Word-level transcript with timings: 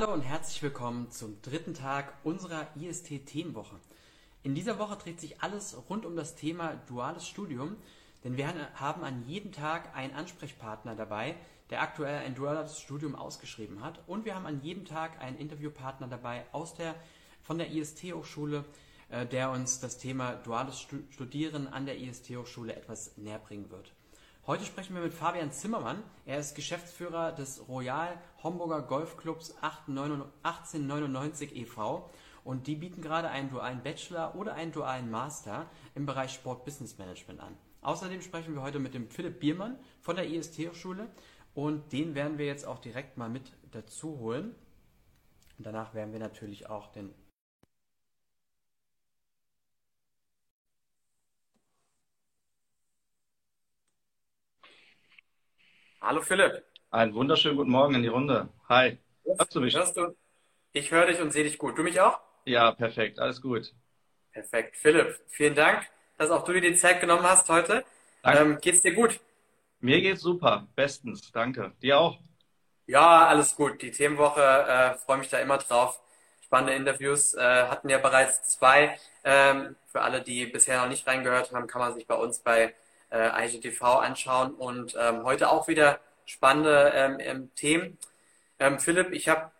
Hallo 0.00 0.14
und 0.14 0.22
herzlich 0.22 0.62
willkommen 0.62 1.10
zum 1.10 1.42
dritten 1.42 1.74
Tag 1.74 2.14
unserer 2.24 2.68
IST-Themenwoche. 2.74 3.76
In 4.42 4.54
dieser 4.54 4.78
Woche 4.78 4.96
dreht 4.96 5.20
sich 5.20 5.42
alles 5.42 5.76
rund 5.90 6.06
um 6.06 6.16
das 6.16 6.36
Thema 6.36 6.76
duales 6.86 7.28
Studium, 7.28 7.76
denn 8.24 8.38
wir 8.38 8.48
haben 8.76 9.04
an 9.04 9.22
jedem 9.26 9.52
Tag 9.52 9.94
einen 9.94 10.14
Ansprechpartner 10.14 10.94
dabei, 10.94 11.36
der 11.68 11.82
aktuell 11.82 12.24
ein 12.24 12.34
duales 12.34 12.80
Studium 12.80 13.14
ausgeschrieben 13.14 13.84
hat. 13.84 14.00
Und 14.06 14.24
wir 14.24 14.34
haben 14.34 14.46
an 14.46 14.62
jedem 14.62 14.86
Tag 14.86 15.20
einen 15.20 15.36
Interviewpartner 15.36 16.08
dabei 16.08 16.46
aus 16.52 16.72
der, 16.72 16.94
von 17.42 17.58
der 17.58 17.70
IST-Hochschule, 17.70 18.64
äh, 19.10 19.26
der 19.26 19.50
uns 19.50 19.80
das 19.80 19.98
Thema 19.98 20.32
duales 20.32 20.80
Studieren 21.10 21.68
an 21.68 21.84
der 21.84 21.98
IST-Hochschule 21.98 22.74
etwas 22.74 23.18
näher 23.18 23.38
bringen 23.38 23.70
wird. 23.70 23.92
Heute 24.46 24.64
sprechen 24.64 24.94
wir 24.94 25.02
mit 25.02 25.12
Fabian 25.12 25.52
Zimmermann. 25.52 26.02
Er 26.24 26.38
ist 26.38 26.54
Geschäftsführer 26.54 27.32
des 27.32 27.68
Royal 27.68 28.18
Homburger 28.42 28.80
Golfclubs 28.80 29.54
1899 29.60 31.54
e.V. 31.56 32.08
und 32.42 32.66
die 32.66 32.74
bieten 32.74 33.02
gerade 33.02 33.28
einen 33.28 33.50
dualen 33.50 33.82
Bachelor 33.82 34.34
oder 34.34 34.54
einen 34.54 34.72
dualen 34.72 35.10
Master 35.10 35.66
im 35.94 36.06
Bereich 36.06 36.32
Sport 36.32 36.64
Business 36.64 36.96
Management 36.96 37.38
an. 37.38 37.54
Außerdem 37.82 38.22
sprechen 38.22 38.54
wir 38.54 38.62
heute 38.62 38.78
mit 38.78 38.94
dem 38.94 39.10
Philipp 39.10 39.40
Biermann 39.40 39.78
von 40.00 40.16
der 40.16 40.26
IST-Hochschule 40.26 41.10
und 41.52 41.92
den 41.92 42.14
werden 42.14 42.38
wir 42.38 42.46
jetzt 42.46 42.66
auch 42.66 42.78
direkt 42.78 43.18
mal 43.18 43.28
mit 43.28 43.52
dazu 43.72 44.18
holen. 44.20 44.54
Und 45.58 45.66
danach 45.66 45.92
werden 45.92 46.12
wir 46.12 46.20
natürlich 46.20 46.66
auch 46.66 46.90
den 46.90 47.14
Hallo 56.00 56.22
Philipp. 56.22 56.64
Einen 56.90 57.14
wunderschönen 57.14 57.56
guten 57.56 57.70
Morgen 57.70 57.94
in 57.94 58.02
die 58.02 58.08
Runde. 58.08 58.48
Hi. 58.68 58.98
Hörst 59.24 59.54
du 59.54 59.60
mich? 59.60 59.74
Hörst 59.74 59.96
du? 59.96 60.16
Ich 60.72 60.90
höre 60.90 61.06
dich 61.06 61.20
und 61.20 61.32
sehe 61.32 61.44
dich 61.44 61.58
gut. 61.58 61.78
Du 61.78 61.82
mich 61.82 62.00
auch? 62.00 62.20
Ja, 62.44 62.72
perfekt. 62.72 63.18
Alles 63.18 63.40
gut. 63.40 63.74
Perfekt. 64.32 64.76
Philipp, 64.76 65.20
vielen 65.28 65.54
Dank, 65.54 65.86
dass 66.16 66.30
auch 66.30 66.44
du 66.44 66.52
dir 66.52 66.60
die 66.60 66.74
Zeit 66.74 67.00
genommen 67.00 67.22
hast 67.24 67.48
heute. 67.48 67.84
Danke. 68.22 68.40
Ähm, 68.40 68.58
geht's 68.60 68.80
dir 68.82 68.94
gut? 68.94 69.20
Mir 69.80 70.00
geht's 70.00 70.22
super. 70.22 70.68
Bestens. 70.74 71.30
Danke. 71.32 71.72
Dir 71.82 71.98
auch? 71.98 72.18
Ja, 72.86 73.26
alles 73.28 73.54
gut. 73.56 73.82
Die 73.82 73.90
Themenwoche, 73.90 74.42
äh, 74.42 74.94
freue 74.98 75.18
mich 75.18 75.28
da 75.28 75.38
immer 75.38 75.58
drauf. 75.58 76.00
Spannende 76.42 76.74
Interviews. 76.74 77.34
Äh, 77.34 77.40
hatten 77.68 77.88
ja 77.88 77.98
bereits 77.98 78.42
zwei. 78.50 78.98
Ähm, 79.24 79.76
für 79.86 80.00
alle, 80.02 80.22
die 80.22 80.46
bisher 80.46 80.80
noch 80.80 80.88
nicht 80.88 81.06
reingehört 81.06 81.52
haben, 81.52 81.66
kann 81.66 81.80
man 81.80 81.94
sich 81.94 82.06
bei 82.06 82.14
uns 82.16 82.40
bei 82.40 82.74
äh, 83.10 83.46
IGTV 83.46 83.82
anschauen 83.82 84.54
und 84.54 84.96
ähm, 84.98 85.24
heute 85.24 85.50
auch 85.50 85.68
wieder 85.68 86.00
spannende 86.24 86.92
ähm, 86.94 87.16
ähm, 87.20 87.50
Themen. 87.54 87.98
Ähm, 88.58 88.78
Philipp, 88.78 89.12
ich 89.12 89.28
habe 89.28 89.50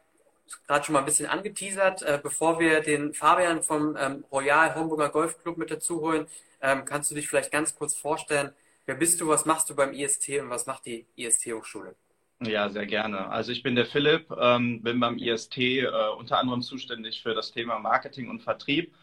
gerade 0.66 0.84
schon 0.84 0.92
mal 0.92 1.00
ein 1.00 1.04
bisschen 1.04 1.26
angeteasert. 1.26 2.02
Äh, 2.02 2.20
bevor 2.22 2.58
wir 2.60 2.80
den 2.80 3.14
Fabian 3.14 3.62
vom 3.62 3.96
ähm, 3.98 4.24
Royal 4.30 4.74
Homburger 4.74 5.08
Golf 5.08 5.38
Club 5.42 5.58
mit 5.58 5.70
dazu 5.70 6.00
holen, 6.00 6.26
ähm, 6.60 6.84
kannst 6.84 7.10
du 7.10 7.14
dich 7.14 7.28
vielleicht 7.28 7.50
ganz 7.50 7.74
kurz 7.74 7.94
vorstellen, 7.94 8.52
wer 8.86 8.94
bist 8.94 9.20
du, 9.20 9.28
was 9.28 9.46
machst 9.46 9.70
du 9.70 9.74
beim 9.74 9.92
IST 9.92 10.40
und 10.40 10.50
was 10.50 10.66
macht 10.66 10.86
die 10.86 11.06
IST-Hochschule? 11.16 11.94
Ja, 12.42 12.70
sehr 12.70 12.86
gerne. 12.86 13.28
Also 13.28 13.52
ich 13.52 13.62
bin 13.62 13.74
der 13.74 13.84
Philipp, 13.84 14.30
ähm, 14.38 14.82
bin 14.82 14.98
beim 14.98 15.18
IST 15.18 15.58
äh, 15.58 15.86
unter 16.18 16.38
anderem 16.38 16.62
zuständig 16.62 17.22
für 17.22 17.34
das 17.34 17.52
Thema 17.52 17.78
Marketing 17.78 18.30
und 18.30 18.40
Vertrieb 18.40 18.94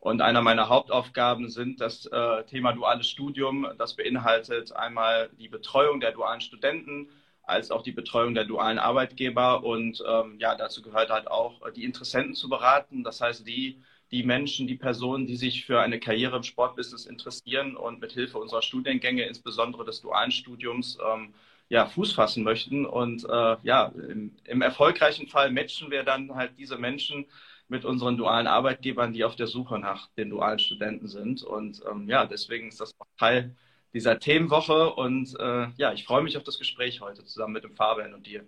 und 0.00 0.20
einer 0.20 0.40
meiner 0.42 0.68
Hauptaufgaben 0.68 1.48
sind 1.48 1.80
das 1.80 2.06
äh, 2.06 2.44
Thema 2.44 2.72
duales 2.72 3.08
Studium. 3.08 3.66
Das 3.78 3.96
beinhaltet 3.96 4.72
einmal 4.72 5.30
die 5.38 5.48
Betreuung 5.48 6.00
der 6.00 6.12
dualen 6.12 6.40
Studenten 6.40 7.08
als 7.42 7.70
auch 7.70 7.82
die 7.82 7.92
Betreuung 7.92 8.34
der 8.34 8.44
dualen 8.44 8.78
Arbeitgeber. 8.78 9.64
Und 9.64 10.02
ähm, 10.06 10.36
ja, 10.38 10.54
dazu 10.54 10.82
gehört 10.82 11.10
halt 11.10 11.28
auch, 11.28 11.60
die 11.72 11.84
Interessenten 11.84 12.34
zu 12.34 12.48
beraten. 12.48 13.04
Das 13.04 13.20
heißt, 13.20 13.46
die, 13.46 13.82
die 14.10 14.22
Menschen, 14.22 14.66
die 14.66 14.76
Personen, 14.76 15.26
die 15.26 15.36
sich 15.36 15.64
für 15.64 15.80
eine 15.80 15.98
Karriere 15.98 16.36
im 16.36 16.42
Sportbusiness 16.42 17.06
interessieren 17.06 17.76
und 17.76 18.00
mit 18.00 18.12
Hilfe 18.12 18.38
unserer 18.38 18.62
Studiengänge, 18.62 19.24
insbesondere 19.24 19.84
des 19.84 20.02
dualen 20.02 20.30
Studiums, 20.30 20.98
ähm, 21.04 21.34
ja, 21.68 21.86
Fuß 21.86 22.12
fassen 22.12 22.44
möchten. 22.44 22.86
Und 22.86 23.24
äh, 23.24 23.56
ja, 23.62 23.86
im, 23.86 24.36
im 24.44 24.62
erfolgreichen 24.62 25.26
Fall 25.26 25.50
matchen 25.50 25.90
wir 25.90 26.04
dann 26.04 26.34
halt 26.34 26.52
diese 26.58 26.78
Menschen 26.78 27.26
mit 27.68 27.84
unseren 27.84 28.16
dualen 28.16 28.46
Arbeitgebern, 28.46 29.12
die 29.12 29.24
auf 29.24 29.36
der 29.36 29.46
Suche 29.46 29.78
nach 29.78 30.08
den 30.16 30.30
dualen 30.30 30.58
Studenten 30.58 31.08
sind. 31.08 31.42
Und 31.42 31.82
ähm, 31.90 32.08
ja, 32.08 32.26
deswegen 32.26 32.68
ist 32.68 32.80
das 32.80 32.94
auch 32.98 33.06
Teil 33.18 33.54
dieser 33.92 34.18
Themenwoche. 34.18 34.94
Und 34.94 35.38
äh, 35.38 35.68
ja, 35.76 35.92
ich 35.92 36.04
freue 36.04 36.22
mich 36.22 36.36
auf 36.36 36.44
das 36.44 36.58
Gespräch 36.58 37.00
heute 37.00 37.24
zusammen 37.24 37.54
mit 37.54 37.64
dem 37.64 37.74
Fabian 37.74 38.14
und 38.14 38.26
dir. 38.26 38.44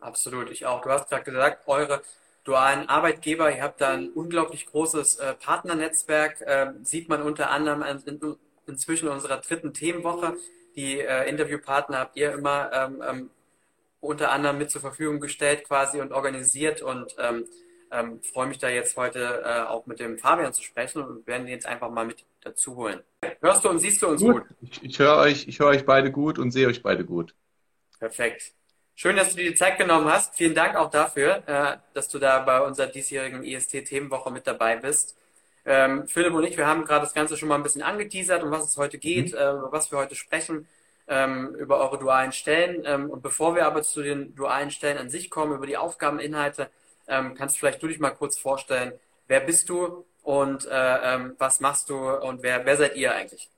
Absolut, 0.00 0.50
ich 0.50 0.66
auch. 0.66 0.80
Du 0.82 0.90
hast 0.90 1.08
gerade 1.08 1.24
gesagt, 1.24 1.66
eure 1.66 2.02
dualen 2.44 2.88
Arbeitgeber, 2.88 3.54
ihr 3.54 3.62
habt 3.62 3.80
da 3.80 3.94
ein 3.94 4.10
unglaublich 4.10 4.66
großes 4.66 5.16
äh, 5.16 5.34
Partnernetzwerk, 5.34 6.40
äh, 6.42 6.72
sieht 6.82 7.08
man 7.08 7.22
unter 7.22 7.50
anderem 7.50 7.82
in, 7.82 8.36
inzwischen 8.66 9.06
in 9.06 9.12
unserer 9.12 9.38
dritten 9.38 9.72
Themenwoche. 9.72 10.36
Die 10.76 11.00
äh, 11.00 11.28
Interviewpartner 11.28 11.98
habt 11.98 12.16
ihr 12.16 12.32
immer 12.32 12.70
ähm, 12.72 13.02
ähm, 13.08 13.30
unter 14.00 14.30
anderem 14.30 14.58
mit 14.58 14.70
zur 14.70 14.82
Verfügung 14.82 15.20
gestellt 15.20 15.64
quasi 15.64 16.00
und 16.00 16.12
organisiert 16.12 16.82
und 16.82 17.14
ähm, 17.18 17.46
ähm, 17.94 18.20
freue 18.22 18.48
mich 18.48 18.58
da 18.58 18.68
jetzt 18.68 18.96
heute 18.96 19.42
äh, 19.44 19.60
auch 19.62 19.86
mit 19.86 20.00
dem 20.00 20.18
Fabian 20.18 20.52
zu 20.52 20.62
sprechen 20.62 21.02
und 21.02 21.26
werden 21.26 21.46
ihn 21.46 21.52
jetzt 21.52 21.66
einfach 21.66 21.90
mal 21.90 22.04
mit 22.04 22.24
dazu 22.40 22.76
holen. 22.76 23.00
Hörst 23.40 23.64
du 23.64 23.70
und 23.70 23.78
siehst 23.78 24.02
du 24.02 24.08
uns 24.08 24.20
gut? 24.20 24.46
gut? 24.48 24.56
Ich, 24.60 24.82
ich 24.82 24.98
höre 24.98 25.16
euch, 25.16 25.48
ich 25.48 25.60
höre 25.60 25.68
euch 25.68 25.86
beide 25.86 26.10
gut 26.10 26.38
und 26.38 26.50
sehe 26.50 26.66
euch 26.66 26.82
beide 26.82 27.04
gut. 27.04 27.34
Perfekt. 27.98 28.52
Schön, 28.96 29.16
dass 29.16 29.30
du 29.30 29.36
dir 29.36 29.50
die 29.50 29.56
Zeit 29.56 29.78
genommen 29.78 30.06
hast. 30.08 30.36
Vielen 30.36 30.54
Dank 30.54 30.76
auch 30.76 30.90
dafür, 30.90 31.42
äh, 31.46 31.76
dass 31.94 32.08
du 32.08 32.18
da 32.18 32.40
bei 32.40 32.60
unserer 32.60 32.86
diesjährigen 32.86 33.42
IST-Themenwoche 33.42 34.30
mit 34.30 34.46
dabei 34.46 34.76
bist. 34.76 35.16
Ähm, 35.64 36.06
Philipp 36.06 36.34
und 36.34 36.44
ich, 36.44 36.56
wir 36.56 36.66
haben 36.66 36.84
gerade 36.84 37.00
das 37.00 37.14
Ganze 37.14 37.36
schon 37.36 37.48
mal 37.48 37.56
ein 37.56 37.62
bisschen 37.62 37.82
angeteasert, 37.82 38.42
um 38.42 38.50
was 38.50 38.64
es 38.64 38.76
heute 38.76 38.98
geht, 38.98 39.32
mhm. 39.32 39.38
äh, 39.38 39.72
was 39.72 39.90
wir 39.90 39.98
heute 39.98 40.14
sprechen, 40.14 40.68
ähm, 41.08 41.54
über 41.54 41.78
eure 41.78 41.98
dualen 41.98 42.32
Stellen. 42.32 42.82
Ähm, 42.84 43.10
und 43.10 43.22
bevor 43.22 43.56
wir 43.56 43.66
aber 43.66 43.82
zu 43.82 44.02
den 44.02 44.34
dualen 44.34 44.70
Stellen 44.70 44.98
an 44.98 45.10
sich 45.10 45.30
kommen, 45.30 45.54
über 45.54 45.66
die 45.66 45.76
Aufgabeninhalte, 45.76 46.70
ähm, 47.08 47.34
kannst 47.34 47.56
du 47.56 47.58
vielleicht 47.60 47.82
du 47.82 47.88
dich 47.88 47.98
mal 47.98 48.10
kurz 48.10 48.38
vorstellen, 48.38 48.92
wer 49.26 49.40
bist 49.40 49.68
du 49.68 50.04
und 50.22 50.66
äh, 50.66 51.14
ähm, 51.14 51.34
was 51.38 51.60
machst 51.60 51.90
du 51.90 51.96
und 51.96 52.42
wer, 52.42 52.64
wer 52.64 52.76
seid 52.76 52.96
ihr 52.96 53.14
eigentlich? 53.14 53.50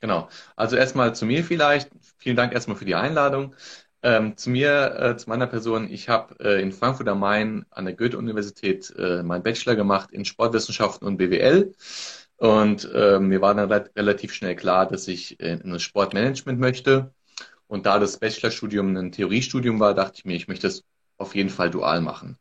Genau. 0.00 0.28
Also 0.56 0.76
erstmal 0.76 1.14
zu 1.14 1.26
mir 1.26 1.44
vielleicht. 1.44 1.90
Vielen 2.18 2.36
Dank 2.36 2.52
erstmal 2.52 2.76
für 2.76 2.84
die 2.84 2.94
Einladung. 2.94 3.54
Ähm, 4.02 4.36
zu 4.36 4.48
mir, 4.48 4.96
äh, 4.98 5.16
zu 5.16 5.28
meiner 5.28 5.46
Person. 5.46 5.90
Ich 5.90 6.08
habe 6.08 6.34
äh, 6.40 6.62
in 6.62 6.72
Frankfurt 6.72 7.08
am 7.08 7.20
Main 7.20 7.66
an 7.70 7.84
der 7.84 7.94
Goethe-Universität 7.94 8.92
äh, 8.98 9.22
meinen 9.22 9.42
Bachelor 9.42 9.76
gemacht 9.76 10.10
in 10.10 10.24
Sportwissenschaften 10.24 11.06
und 11.06 11.18
BWL. 11.18 11.74
Und 12.38 12.90
äh, 12.94 13.20
mir 13.20 13.42
war 13.42 13.54
dann 13.54 13.70
relativ 13.70 14.32
schnell 14.32 14.56
klar, 14.56 14.86
dass 14.86 15.06
ich 15.08 15.38
in 15.40 15.70
das 15.70 15.82
Sportmanagement 15.82 16.58
möchte. 16.58 17.12
Und 17.66 17.84
da 17.86 17.98
das 17.98 18.18
Bachelorstudium 18.18 18.96
ein 18.96 19.12
Theoriestudium 19.12 19.78
war, 19.78 19.94
dachte 19.94 20.14
ich 20.16 20.24
mir, 20.24 20.34
ich 20.36 20.48
möchte 20.48 20.66
das 20.68 20.82
auf 21.20 21.34
jeden 21.34 21.50
Fall 21.50 21.70
dual 21.70 22.00
machen. 22.00 22.38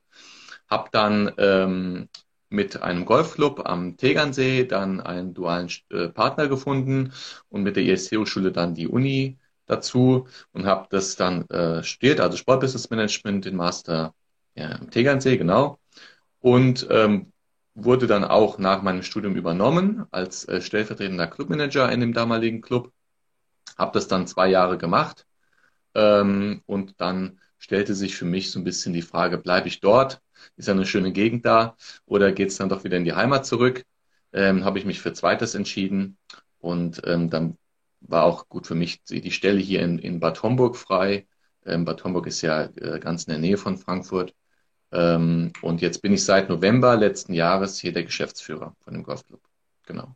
Hab 0.67 0.91
dann 0.91 1.31
ähm, 1.37 2.09
mit 2.49 2.81
einem 2.81 3.05
Golfclub 3.05 3.67
am 3.67 3.97
Tegernsee 3.97 4.65
dann 4.65 4.99
einen 5.01 5.33
dualen 5.33 5.69
äh, 5.91 6.09
Partner 6.09 6.47
gefunden 6.47 7.13
und 7.49 7.63
mit 7.63 7.75
der 7.75 7.83
ISC-Hochschule 7.83 8.51
dann 8.51 8.73
die 8.75 8.87
Uni 8.87 9.37
dazu 9.65 10.27
und 10.51 10.65
habe 10.65 10.87
das 10.89 11.15
dann 11.15 11.47
äh, 11.49 11.83
studiert, 11.83 12.19
also 12.19 12.37
Sportbusiness 12.37 12.89
Management, 12.89 13.45
den 13.45 13.55
Master 13.55 14.13
ja, 14.55 14.71
am 14.71 14.89
Tegernsee, 14.89 15.37
genau. 15.37 15.79
Und 16.39 16.87
ähm, 16.89 17.31
wurde 17.75 18.07
dann 18.07 18.23
auch 18.23 18.57
nach 18.57 18.81
meinem 18.81 19.03
Studium 19.03 19.35
übernommen 19.35 20.05
als 20.11 20.45
äh, 20.45 20.61
stellvertretender 20.61 21.27
Clubmanager 21.27 21.91
in 21.91 21.99
dem 21.99 22.13
damaligen 22.13 22.61
Club. 22.61 22.91
Habe 23.77 23.91
das 23.93 24.07
dann 24.07 24.27
zwei 24.27 24.47
Jahre 24.49 24.77
gemacht 24.77 25.25
ähm, 25.95 26.61
und 26.65 26.99
dann 26.99 27.39
stellte 27.59 27.93
sich 27.93 28.15
für 28.15 28.25
mich 28.25 28.51
so 28.51 28.59
ein 28.59 28.63
bisschen 28.63 28.93
die 28.93 29.01
Frage, 29.01 29.37
bleibe 29.37 29.67
ich 29.67 29.79
dort? 29.79 30.21
Ist 30.57 30.67
ja 30.67 30.73
eine 30.73 30.85
schöne 30.85 31.11
Gegend 31.11 31.45
da? 31.45 31.75
Oder 32.05 32.31
geht 32.31 32.49
es 32.49 32.57
dann 32.57 32.69
doch 32.69 32.83
wieder 32.83 32.97
in 32.97 33.05
die 33.05 33.13
Heimat 33.13 33.45
zurück? 33.45 33.85
Ähm, 34.33 34.65
Habe 34.65 34.79
ich 34.79 34.85
mich 34.85 35.01
für 35.01 35.13
Zweites 35.13 35.55
entschieden. 35.55 36.17
Und 36.59 37.01
ähm, 37.05 37.29
dann 37.29 37.57
war 38.01 38.23
auch 38.23 38.47
gut 38.49 38.67
für 38.67 38.75
mich 38.75 39.03
die 39.03 39.31
Stelle 39.31 39.59
hier 39.59 39.81
in, 39.81 39.99
in 39.99 40.19
Bad 40.19 40.41
Homburg 40.43 40.77
frei. 40.77 41.27
Ähm, 41.65 41.85
Bad 41.85 42.03
Homburg 42.03 42.27
ist 42.27 42.41
ja 42.41 42.63
äh, 42.63 42.99
ganz 42.99 43.25
in 43.25 43.31
der 43.31 43.39
Nähe 43.39 43.57
von 43.57 43.77
Frankfurt. 43.77 44.33
Ähm, 44.91 45.53
und 45.61 45.81
jetzt 45.81 46.01
bin 46.01 46.13
ich 46.13 46.23
seit 46.23 46.49
November 46.49 46.95
letzten 46.95 47.33
Jahres 47.33 47.79
hier 47.79 47.93
der 47.93 48.03
Geschäftsführer 48.03 48.75
von 48.79 48.93
dem 48.93 49.03
Golfclub. 49.03 49.41
Genau. 49.85 50.15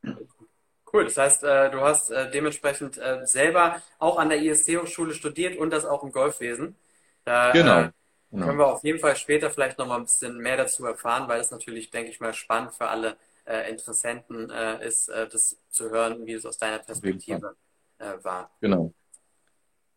Cool, 0.92 1.06
das 1.06 1.18
heißt, 1.18 1.44
äh, 1.44 1.72
du 1.72 1.82
hast 1.82 2.12
äh, 2.12 2.30
dementsprechend 2.30 2.98
äh, 2.98 3.26
selber 3.26 3.82
auch 3.98 4.18
an 4.18 4.30
der 4.30 4.42
ISC-Hochschule 4.42 5.14
studiert 5.14 5.58
und 5.58 5.72
das 5.72 5.86
auch 5.86 6.04
im 6.04 6.12
Golfwesen. 6.12 6.76
Da 7.24 7.52
genau. 7.52 7.80
Äh, 7.80 7.92
genau. 8.32 8.46
können 8.46 8.60
wir 8.60 8.68
auf 8.68 8.84
jeden 8.84 9.00
Fall 9.00 9.16
später 9.16 9.50
vielleicht 9.50 9.78
noch 9.78 9.88
mal 9.88 9.98
ein 9.98 10.04
bisschen 10.04 10.38
mehr 10.38 10.58
dazu 10.58 10.86
erfahren, 10.86 11.28
weil 11.28 11.40
es 11.40 11.52
natürlich, 11.52 11.92
denke 11.92 12.12
ich 12.12 12.20
mal, 12.20 12.34
spannend 12.34 12.74
für 12.74 12.88
alle 12.88 13.18
äh, 13.46 13.70
Interessenten 13.70 14.50
äh, 14.50 14.86
ist, 14.86 15.10
äh, 15.10 15.28
das 15.28 15.58
zu 15.70 15.90
hören, 15.90 16.26
wie 16.26 16.34
es 16.34 16.46
aus 16.46 16.58
deiner 16.58 16.80
Perspektive 16.80 17.56
äh, 18.00 18.14
war. 18.24 18.52
Genau. 18.62 18.94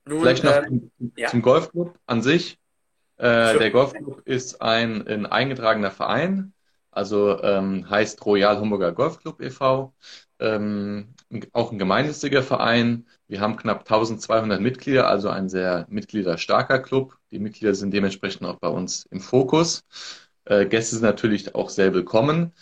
Nun, 0.04 0.20
vielleicht 0.20 0.44
noch 0.44 0.56
ähm, 0.56 0.90
zum, 0.98 1.12
ja. 1.16 1.28
zum 1.28 1.42
Golfclub 1.42 1.98
an 2.06 2.22
sich. 2.22 2.58
Äh, 3.18 3.58
der 3.58 3.70
Golfclub 3.70 4.20
ist 4.26 4.60
ein, 4.60 5.06
ein 5.08 5.26
eingetragener 5.26 5.90
Verein, 5.90 6.52
also 6.90 7.42
ähm, 7.42 7.88
heißt 7.88 8.24
Royal 8.26 8.60
Homburger 8.60 8.92
Golfclub 8.92 9.40
e.V. 9.40 9.94
Ähm, 10.38 11.14
auch 11.52 11.72
ein 11.72 11.78
gemeinnütziger 11.78 12.42
Verein. 12.42 13.06
Wir 13.28 13.40
haben 13.40 13.56
knapp 13.56 13.80
1200 13.80 14.60
Mitglieder, 14.60 15.08
also 15.08 15.28
ein 15.28 15.48
sehr 15.48 15.86
mitgliederstarker 15.88 16.78
Club. 16.78 17.18
Die 17.30 17.38
Mitglieder 17.38 17.74
sind 17.74 17.92
dementsprechend 17.92 18.46
auch 18.46 18.58
bei 18.58 18.68
uns 18.68 19.06
im 19.10 19.20
Fokus. 19.20 19.84
Äh, 20.44 20.66
Gäste 20.66 20.96
sind 20.96 21.04
natürlich 21.04 21.54
auch 21.54 21.70
sehr 21.70 21.94
willkommen. 21.94 22.52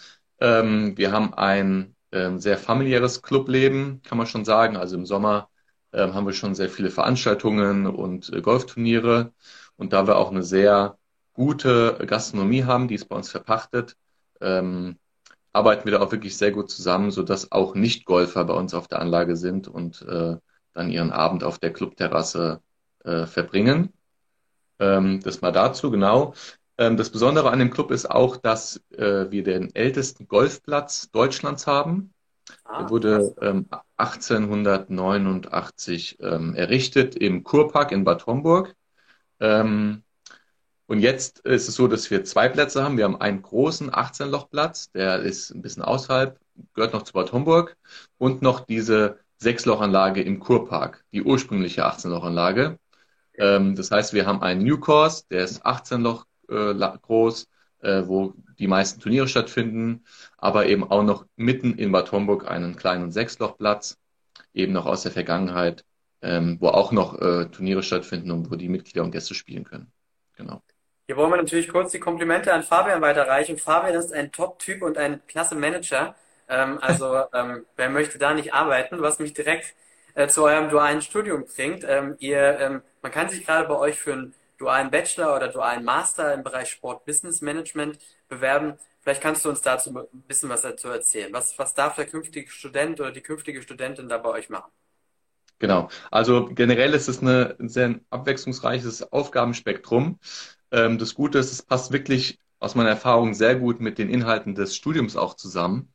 Ähm, 0.40 0.96
wir 0.96 1.12
haben 1.12 1.34
ein 1.34 1.94
ähm, 2.12 2.38
sehr 2.40 2.58
familiäres 2.58 3.22
Clubleben, 3.22 4.02
kann 4.02 4.18
man 4.18 4.26
schon 4.26 4.44
sagen. 4.44 4.76
Also 4.76 4.96
im 4.96 5.06
Sommer 5.06 5.50
ähm, 5.92 6.14
haben 6.14 6.26
wir 6.26 6.32
schon 6.32 6.54
sehr 6.54 6.70
viele 6.70 6.90
Veranstaltungen 6.90 7.86
und 7.86 8.32
äh, 8.32 8.40
Golfturniere. 8.40 9.32
Und 9.76 9.92
da 9.92 10.06
wir 10.06 10.16
auch 10.16 10.30
eine 10.30 10.42
sehr 10.42 10.98
gute 11.34 11.98
Gastronomie 12.06 12.64
haben, 12.64 12.88
die 12.88 12.94
ist 12.94 13.08
bei 13.08 13.16
uns 13.16 13.30
verpachtet, 13.30 13.96
ähm, 14.40 14.98
arbeiten 15.54 15.84
wir 15.86 15.92
da 15.92 16.00
auch 16.02 16.12
wirklich 16.12 16.36
sehr 16.36 16.50
gut 16.52 16.70
zusammen, 16.70 17.10
sodass 17.12 17.50
auch 17.52 17.74
Nicht-Golfer 17.74 18.44
bei 18.44 18.54
uns 18.54 18.74
auf 18.74 18.88
der 18.88 19.00
Anlage 19.00 19.36
sind 19.36 19.68
und 19.68 20.02
äh, 20.02 20.36
dann 20.74 20.90
ihren 20.90 21.12
Abend 21.12 21.44
auf 21.44 21.58
der 21.58 21.72
Clubterrasse 21.72 22.60
äh, 23.04 23.24
verbringen. 23.26 23.92
Ähm, 24.78 25.20
das 25.22 25.40
mal 25.40 25.52
dazu, 25.52 25.90
genau. 25.90 26.34
Ähm, 26.78 26.96
das 26.96 27.10
Besondere 27.10 27.50
an 27.50 27.58
dem 27.58 27.70
Club 27.70 27.90
ist 27.90 28.10
auch, 28.10 28.36
dass 28.36 28.82
äh, 28.92 29.30
wir 29.30 29.42
den 29.44 29.74
ältesten 29.74 30.28
Golfplatz 30.28 31.10
Deutschlands 31.10 31.66
haben. 31.66 32.12
Ah, 32.64 32.82
Der 32.82 32.90
wurde 32.90 33.34
ähm, 33.40 33.66
1889 33.96 36.18
ähm, 36.20 36.54
errichtet 36.56 37.14
im 37.16 37.44
Kurpark 37.44 37.92
in 37.92 38.04
Bad 38.04 38.26
Homburg. 38.26 38.74
Ähm, 39.40 40.03
und 40.86 41.00
jetzt 41.00 41.40
ist 41.40 41.68
es 41.68 41.74
so, 41.74 41.88
dass 41.88 42.10
wir 42.10 42.24
zwei 42.24 42.48
Plätze 42.48 42.84
haben. 42.84 42.98
Wir 42.98 43.04
haben 43.04 43.20
einen 43.20 43.40
großen 43.42 43.90
18-Loch-Platz, 43.90 44.90
der 44.92 45.20
ist 45.20 45.50
ein 45.50 45.62
bisschen 45.62 45.82
außerhalb, 45.82 46.38
gehört 46.74 46.92
noch 46.92 47.02
zu 47.02 47.14
Bad 47.14 47.32
Homburg. 47.32 47.76
Und 48.18 48.42
noch 48.42 48.60
diese 48.60 49.18
Sechs-Loch-Anlage 49.38 50.22
im 50.22 50.40
Kurpark, 50.40 51.04
die 51.12 51.22
ursprüngliche 51.22 51.86
18-Loch-Anlage. 51.86 52.78
Ähm, 53.38 53.74
das 53.76 53.90
heißt, 53.90 54.12
wir 54.12 54.26
haben 54.26 54.42
einen 54.42 54.62
New 54.62 54.78
Course, 54.78 55.24
der 55.30 55.44
ist 55.44 55.64
18 55.64 56.02
Loch 56.02 56.26
äh, 56.48 56.74
groß, 56.74 57.48
äh, 57.80 58.02
wo 58.06 58.34
die 58.58 58.66
meisten 58.68 59.00
Turniere 59.00 59.28
stattfinden, 59.28 60.04
aber 60.38 60.66
eben 60.66 60.84
auch 60.84 61.02
noch 61.02 61.26
mitten 61.36 61.74
in 61.74 61.92
Bad 61.92 62.12
Homburg 62.12 62.48
einen 62.48 62.76
kleinen 62.76 63.10
Sechslochplatz, 63.10 63.98
eben 64.52 64.72
noch 64.72 64.86
aus 64.86 65.02
der 65.02 65.12
Vergangenheit, 65.12 65.84
ähm, 66.22 66.58
wo 66.60 66.68
auch 66.68 66.92
noch 66.92 67.20
äh, 67.20 67.46
Turniere 67.46 67.82
stattfinden 67.82 68.30
und 68.30 68.50
wo 68.50 68.56
die 68.56 68.68
Mitglieder 68.68 69.02
und 69.02 69.10
Gäste 69.10 69.34
spielen 69.34 69.64
können. 69.64 69.90
Genau. 70.36 70.62
Hier 71.06 71.16
wollen 71.16 71.30
wir 71.30 71.36
natürlich 71.36 71.68
kurz 71.68 71.92
die 71.92 72.00
Komplimente 72.00 72.52
an 72.52 72.62
Fabian 72.62 73.02
weiterreichen. 73.02 73.58
Fabian 73.58 73.94
ist 73.94 74.12
ein 74.12 74.32
Top-Typ 74.32 74.82
und 74.82 74.96
ein 74.96 75.20
klasse 75.26 75.54
Manager. 75.54 76.14
Ähm, 76.48 76.78
also 76.80 77.24
ähm, 77.34 77.66
wer 77.76 77.90
möchte 77.90 78.18
da 78.18 78.32
nicht 78.32 78.54
arbeiten, 78.54 79.02
was 79.02 79.18
mich 79.18 79.34
direkt 79.34 79.74
äh, 80.14 80.28
zu 80.28 80.44
eurem 80.44 80.70
dualen 80.70 81.02
Studium 81.02 81.44
bringt. 81.44 81.84
Ähm, 81.86 82.16
ihr, 82.20 82.58
ähm, 82.58 82.82
man 83.02 83.12
kann 83.12 83.28
sich 83.28 83.44
gerade 83.44 83.68
bei 83.68 83.76
euch 83.76 83.98
für 83.98 84.14
einen 84.14 84.34
dualen 84.56 84.90
Bachelor 84.90 85.36
oder 85.36 85.48
dualen 85.48 85.84
Master 85.84 86.32
im 86.32 86.42
Bereich 86.42 86.70
Sport 86.70 87.04
Business 87.04 87.42
Management 87.42 87.98
bewerben. 88.28 88.78
Vielleicht 89.02 89.20
kannst 89.22 89.44
du 89.44 89.50
uns 89.50 89.60
dazu 89.60 89.90
ein 89.90 90.22
bisschen 90.22 90.48
was 90.48 90.62
dazu 90.62 90.88
erzählen. 90.88 91.30
Was, 91.34 91.58
was 91.58 91.74
darf 91.74 91.96
der 91.96 92.06
künftige 92.06 92.50
Student 92.50 93.00
oder 93.00 93.10
die 93.10 93.20
künftige 93.20 93.60
Studentin 93.60 94.08
da 94.08 94.16
bei 94.16 94.30
euch 94.30 94.48
machen? 94.48 94.70
Genau. 95.58 95.88
Also 96.10 96.46
generell 96.46 96.94
ist 96.94 97.08
es 97.08 97.20
eine, 97.20 97.56
ein 97.60 97.68
sehr 97.68 98.00
abwechslungsreiches 98.10 99.12
Aufgabenspektrum. 99.12 100.18
Ähm, 100.74 100.98
das 100.98 101.14
Gute 101.14 101.38
ist, 101.38 101.52
es 101.52 101.62
passt 101.62 101.92
wirklich 101.92 102.38
aus 102.58 102.74
meiner 102.74 102.90
Erfahrung 102.90 103.34
sehr 103.34 103.54
gut 103.56 103.80
mit 103.80 103.98
den 103.98 104.10
Inhalten 104.10 104.54
des 104.56 104.74
Studiums 104.76 105.16
auch 105.16 105.34
zusammen. 105.34 105.92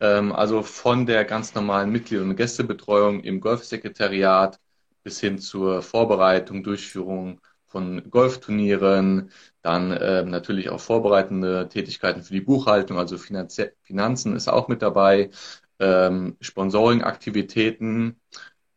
Ähm, 0.00 0.32
also 0.32 0.62
von 0.62 1.06
der 1.06 1.24
ganz 1.26 1.54
normalen 1.54 1.90
Mitglied- 1.92 2.22
und 2.22 2.36
Gästebetreuung 2.36 3.20
im 3.24 3.40
Golfsekretariat 3.40 4.60
bis 5.02 5.20
hin 5.20 5.38
zur 5.38 5.82
Vorbereitung, 5.82 6.64
Durchführung 6.64 7.40
von 7.66 8.08
Golfturnieren, 8.10 9.30
dann 9.62 9.92
äh, 9.92 10.24
natürlich 10.24 10.70
auch 10.70 10.80
vorbereitende 10.80 11.68
Tätigkeiten 11.68 12.22
für 12.22 12.32
die 12.34 12.40
Buchhaltung, 12.40 12.98
also 12.98 13.18
Finanz 13.18 13.60
Finanzen 13.82 14.36
ist 14.36 14.48
auch 14.48 14.68
mit 14.68 14.82
dabei, 14.82 15.30
ähm, 15.80 16.36
Sponsoring-Aktivitäten, 16.40 18.20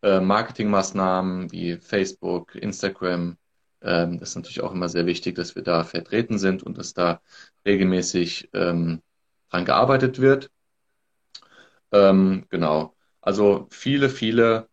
äh, 0.04 0.20
Marketingmaßnahmen 0.20 1.52
wie 1.52 1.78
Facebook, 1.78 2.56
Instagram. 2.56 3.38
Ähm, 3.88 4.20
das 4.20 4.30
ist 4.30 4.36
natürlich 4.36 4.62
auch 4.62 4.74
immer 4.74 4.90
sehr 4.90 5.06
wichtig, 5.06 5.36
dass 5.36 5.56
wir 5.56 5.64
da 5.64 5.84
vertreten 5.84 6.38
sind 6.38 6.64
und 6.64 6.78
dass 6.78 6.94
da 6.94 7.22
regelmäßig 7.66 8.50
ähm, 8.54 9.02
dran 9.50 9.66
gearbeitet 9.66 10.20
wird. 10.20 10.52
Ähm, 11.92 12.46
genau. 12.50 12.96
Also 13.22 13.68
viele, 13.72 14.10
viele 14.10 14.68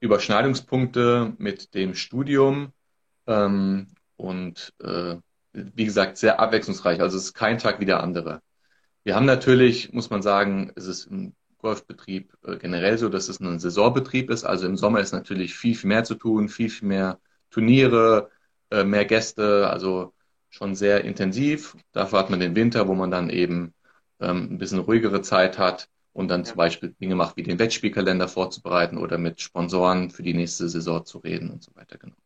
Überschneidungspunkte 0.00 1.34
mit 1.38 1.74
dem 1.74 1.94
Studium 1.94 2.72
ähm, 3.26 3.88
und 4.16 4.74
äh, 4.82 5.16
wie 5.52 5.84
gesagt, 5.84 6.18
sehr 6.18 6.40
abwechslungsreich. 6.40 7.00
Also 7.00 7.16
es 7.16 7.24
ist 7.24 7.34
kein 7.34 7.58
Tag 7.58 7.80
wie 7.80 7.86
der 7.86 8.02
andere. 8.02 8.42
Wir 9.04 9.16
haben 9.16 9.26
natürlich, 9.26 9.92
muss 9.92 10.10
man 10.10 10.22
sagen, 10.22 10.72
es 10.76 10.86
ist 10.86 11.06
im 11.06 11.34
Golfbetrieb 11.58 12.34
äh, 12.44 12.56
generell 12.58 12.98
so, 12.98 13.08
dass 13.08 13.28
es 13.28 13.40
ein 13.40 13.58
Saisonbetrieb 13.58 14.30
ist. 14.30 14.44
Also 14.44 14.66
im 14.66 14.76
Sommer 14.76 15.00
ist 15.00 15.12
natürlich 15.12 15.56
viel, 15.56 15.74
viel 15.74 15.88
mehr 15.88 16.04
zu 16.04 16.14
tun, 16.14 16.48
viel, 16.48 16.70
viel 16.70 16.88
mehr 16.88 17.18
Turniere, 17.50 18.30
äh, 18.70 18.84
mehr 18.84 19.04
Gäste, 19.04 19.68
also 19.68 20.14
schon 20.50 20.74
sehr 20.74 21.04
intensiv. 21.04 21.76
Dafür 21.92 22.18
hat 22.20 22.30
man 22.30 22.40
den 22.40 22.56
Winter, 22.56 22.88
wo 22.88 22.94
man 22.94 23.10
dann 23.10 23.30
eben 23.30 23.74
ähm, 24.20 24.48
ein 24.52 24.58
bisschen 24.58 24.80
ruhigere 24.80 25.22
Zeit 25.22 25.58
hat 25.58 25.88
und 26.12 26.28
dann 26.28 26.44
zum 26.44 26.56
Beispiel 26.56 26.94
Dinge 27.00 27.14
macht, 27.14 27.36
wie 27.36 27.42
den 27.42 27.58
Wettspielkalender 27.58 28.28
vorzubereiten 28.28 28.98
oder 28.98 29.18
mit 29.18 29.40
Sponsoren 29.40 30.10
für 30.10 30.22
die 30.22 30.34
nächste 30.34 30.68
Saison 30.68 31.04
zu 31.04 31.18
reden 31.18 31.50
und 31.50 31.62
so 31.62 31.74
weiter. 31.74 31.98
Genau 31.98 32.16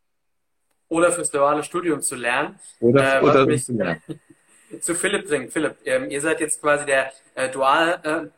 oder 0.93 1.11
fürs 1.11 1.31
duale 1.31 1.65
Studium 1.65 2.03
zu 2.03 2.17
lernen. 2.17 2.59
Oder, 2.81 3.21
äh, 3.21 3.25
oder 3.25 3.47
mich 3.47 3.67
ja. 3.69 3.97
zu 4.81 4.95
Philipp 4.95 5.27
bringt. 5.27 5.51
Philipp, 5.51 5.77
ähm, 5.87 6.11
ihr 6.11 6.21
seid 6.21 6.41
jetzt 6.41 6.61
quasi 6.61 6.85
der 6.85 7.11
äh, 7.35 7.49
dual 7.49 8.31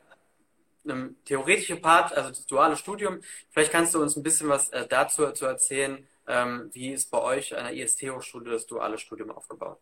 äh, 0.86 0.90
ähm, 0.90 1.16
theoretische 1.24 1.76
Part, 1.76 2.16
also 2.16 2.28
das 2.28 2.46
duale 2.46 2.76
Studium. 2.76 3.20
Vielleicht 3.50 3.72
kannst 3.72 3.94
du 3.94 4.00
uns 4.00 4.16
ein 4.16 4.22
bisschen 4.22 4.48
was 4.48 4.68
äh, 4.68 4.86
dazu 4.88 5.28
zu 5.32 5.46
erzählen. 5.46 6.06
Ähm, 6.26 6.70
wie 6.72 6.90
ist 6.92 7.10
bei 7.10 7.20
euch 7.22 7.56
an 7.56 7.64
der 7.64 7.74
IST-Hochschule 7.74 8.50
das 8.52 8.66
duale 8.66 8.98
Studium 8.98 9.30
aufgebaut? 9.30 9.80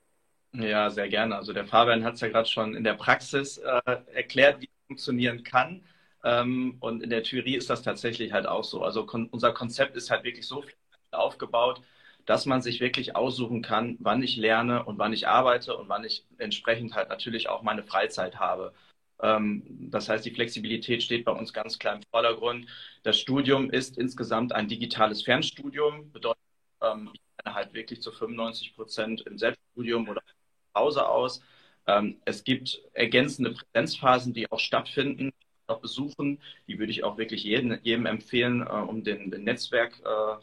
Ja, 0.54 0.90
sehr 0.90 1.08
gerne. 1.08 1.36
Also 1.36 1.52
der 1.54 1.66
Fabian 1.66 2.04
hat 2.04 2.14
es 2.14 2.20
ja 2.20 2.28
gerade 2.28 2.48
schon 2.48 2.74
in 2.74 2.84
der 2.84 2.94
Praxis 2.94 3.56
äh, 3.58 3.80
erklärt, 4.12 4.60
wie 4.60 4.66
es 4.66 4.86
funktionieren 4.86 5.44
kann. 5.44 5.82
Ähm, 6.24 6.76
und 6.80 7.02
in 7.02 7.08
der 7.10 7.22
Theorie 7.22 7.56
ist 7.56 7.70
das 7.70 7.82
tatsächlich 7.82 8.32
halt 8.32 8.46
auch 8.46 8.62
so. 8.64 8.82
Also 8.82 9.06
kon 9.06 9.28
unser 9.30 9.52
Konzept 9.52 9.96
ist 9.96 10.10
halt 10.10 10.24
wirklich 10.24 10.46
so 10.46 10.62
aufgebaut, 11.10 11.80
dass 12.26 12.44
man 12.46 12.60
sich 12.60 12.80
wirklich 12.80 13.16
aussuchen 13.16 13.62
kann, 13.62 13.96
wann 14.00 14.22
ich 14.22 14.36
lerne 14.36 14.84
und 14.84 14.98
wann 14.98 15.12
ich 15.14 15.26
arbeite 15.26 15.74
und 15.76 15.88
wann 15.88 16.04
ich 16.04 16.26
entsprechend 16.38 16.94
halt 16.94 17.08
natürlich 17.08 17.48
auch 17.48 17.62
meine 17.62 17.82
Freizeit 17.82 18.38
habe. 18.38 18.74
Ähm, 19.22 19.62
das 19.90 20.08
heißt, 20.08 20.24
die 20.24 20.32
Flexibilität 20.34 21.02
steht 21.02 21.24
bei 21.24 21.32
uns 21.32 21.52
ganz 21.52 21.78
klar 21.78 21.96
im 21.96 22.02
Vordergrund. 22.10 22.66
Das 23.02 23.18
Studium 23.18 23.70
ist 23.70 23.98
insgesamt 23.98 24.52
ein 24.52 24.68
digitales 24.68 25.22
Fernstudium, 25.22 26.10
bedeutet, 26.12 26.40
ähm, 26.80 27.10
ich 27.12 27.20
lerne 27.44 27.56
halt 27.56 27.74
wirklich 27.74 28.02
zu 28.02 28.12
95 28.12 28.74
Prozent 28.74 29.22
im 29.22 29.38
Selbststudium 29.38 30.08
oder 30.08 30.22
zu 30.26 30.34
Hause 30.80 31.08
aus. 31.08 31.42
Ähm, 31.86 32.20
es 32.24 32.44
gibt 32.44 32.80
ergänzende 32.94 33.52
Präsenzphasen, 33.52 34.32
die 34.34 34.50
auch 34.50 34.60
stattfinden, 34.60 35.32
auch 35.66 35.80
besuchen. 35.80 36.40
Die 36.68 36.78
würde 36.78 36.92
ich 36.92 37.04
auch 37.04 37.18
wirklich 37.18 37.44
jedem, 37.44 37.78
jedem 37.82 38.06
empfehlen, 38.06 38.62
äh, 38.62 38.70
um 38.70 39.04
den, 39.04 39.30
den 39.30 39.44
Netzwerk 39.44 40.00
äh, 40.04 40.36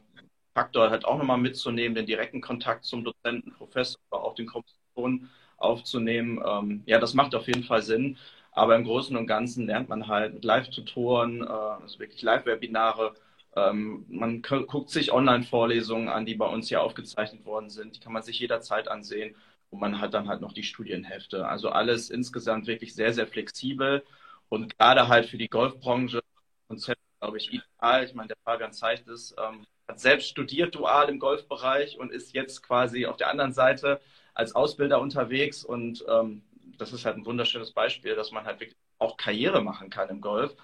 halt 0.56 1.06
auch 1.06 1.18
nochmal 1.18 1.38
mitzunehmen, 1.38 1.96
den 1.96 2.06
direkten 2.06 2.42
Kontakt 2.42 2.86
zum 2.86 3.04
Dozenten, 3.04 3.54
Professor, 3.54 4.00
aber 4.10 4.24
auch 4.24 4.36
den 4.36 4.48
Kompositionen 4.48 5.30
aufzunehmen. 5.58 6.84
Ja, 6.86 7.00
das 7.00 7.14
macht 7.14 7.36
auf 7.36 7.48
jeden 7.48 7.64
Fall 7.64 7.82
Sinn. 7.82 8.18
Aber 8.52 8.76
im 8.76 8.84
Großen 8.84 9.16
und 9.16 9.28
Ganzen 9.28 9.68
lernt 9.68 9.90
man 9.90 10.08
halt 10.08 10.34
mit 10.34 10.44
Live-Tutoren, 10.44 11.42
äh, 11.44 11.48
also 11.48 12.00
wirklich 12.00 12.22
Live-Webinare. 12.22 13.14
Ähm, 13.56 14.06
man 14.10 14.42
guckt 14.42 14.90
sich 14.90 15.12
Online-Vorlesungen 15.12 16.10
an, 16.10 16.26
die 16.26 16.36
bei 16.36 16.48
uns 16.48 16.68
hier 16.70 16.82
aufgezeichnet 16.84 17.46
worden 17.46 17.70
sind. 17.70 17.96
Die 17.96 18.00
kann 18.00 18.14
man 18.14 18.24
sich 18.24 18.40
jederzeit 18.40 18.88
ansehen. 18.88 19.36
Und 19.70 19.80
man 19.80 20.02
hat 20.02 20.14
dann 20.14 20.28
halt 20.28 20.42
noch 20.42 20.54
die 20.54 20.64
Studienhefte. 20.64 21.48
Also 21.48 21.70
alles 21.70 22.10
insgesamt 22.10 22.68
wirklich 22.68 22.96
sehr, 22.96 23.14
sehr 23.14 23.28
flexibel. 23.28 24.04
Und 24.50 24.78
gerade 24.78 25.08
halt 25.08 25.28
für 25.28 25.38
die 25.38 25.48
Golfbranche, 25.50 26.22
Konzept, 26.68 27.02
glaube 27.20 27.38
ich, 27.38 27.50
ideal. 27.54 28.04
Ich 28.04 28.14
meine, 28.14 28.30
der 28.30 28.38
Fabian 28.44 28.74
zeigt 28.74 29.08
es. 29.08 29.36
Ähm, 29.38 29.66
hat 29.88 30.00
selbst 30.00 30.30
studiert 30.30 30.76
dual 30.76 31.10
im 31.10 31.20
Golfbereich 31.20 31.98
und 32.00 32.12
ist 32.12 32.34
jetzt 32.34 32.62
quasi 32.64 33.06
auf 33.06 33.18
der 33.18 33.30
anderen 33.30 33.54
Seite 33.54 34.00
als 34.34 34.56
Ausbilder 34.56 35.02
unterwegs. 35.02 35.64
Und 35.64 36.04
ähm, 36.08 36.44
das 36.80 36.94
ist 36.94 37.06
halt 37.06 37.18
ein 37.18 37.26
wunderschönes 37.26 37.74
Beispiel, 37.74 38.16
dass 38.16 38.32
man 38.32 38.46
halt 38.46 38.60
wirklich 38.60 38.78
auch 39.00 39.18
Karriere 39.18 39.62
machen 39.62 39.90
kann 39.90 40.10
im 40.10 40.22
Golf. 40.22 40.56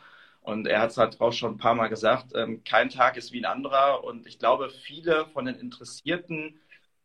Und 0.42 0.68
er 0.68 0.82
hat 0.82 0.92
es 0.92 0.98
halt 0.98 1.20
auch 1.22 1.34
schon 1.34 1.54
ein 1.56 1.58
paar 1.58 1.76
Mal 1.76 1.88
gesagt, 1.88 2.34
ähm, 2.36 2.64
kein 2.64 2.90
Tag 2.90 3.18
ist 3.18 3.32
wie 3.32 3.40
ein 3.42 3.46
anderer. 3.46 4.04
Und 4.04 4.28
ich 4.28 4.38
glaube, 4.40 4.70
viele 4.70 5.26
von 5.28 5.46
den 5.46 5.56
Interessierten 5.56 6.60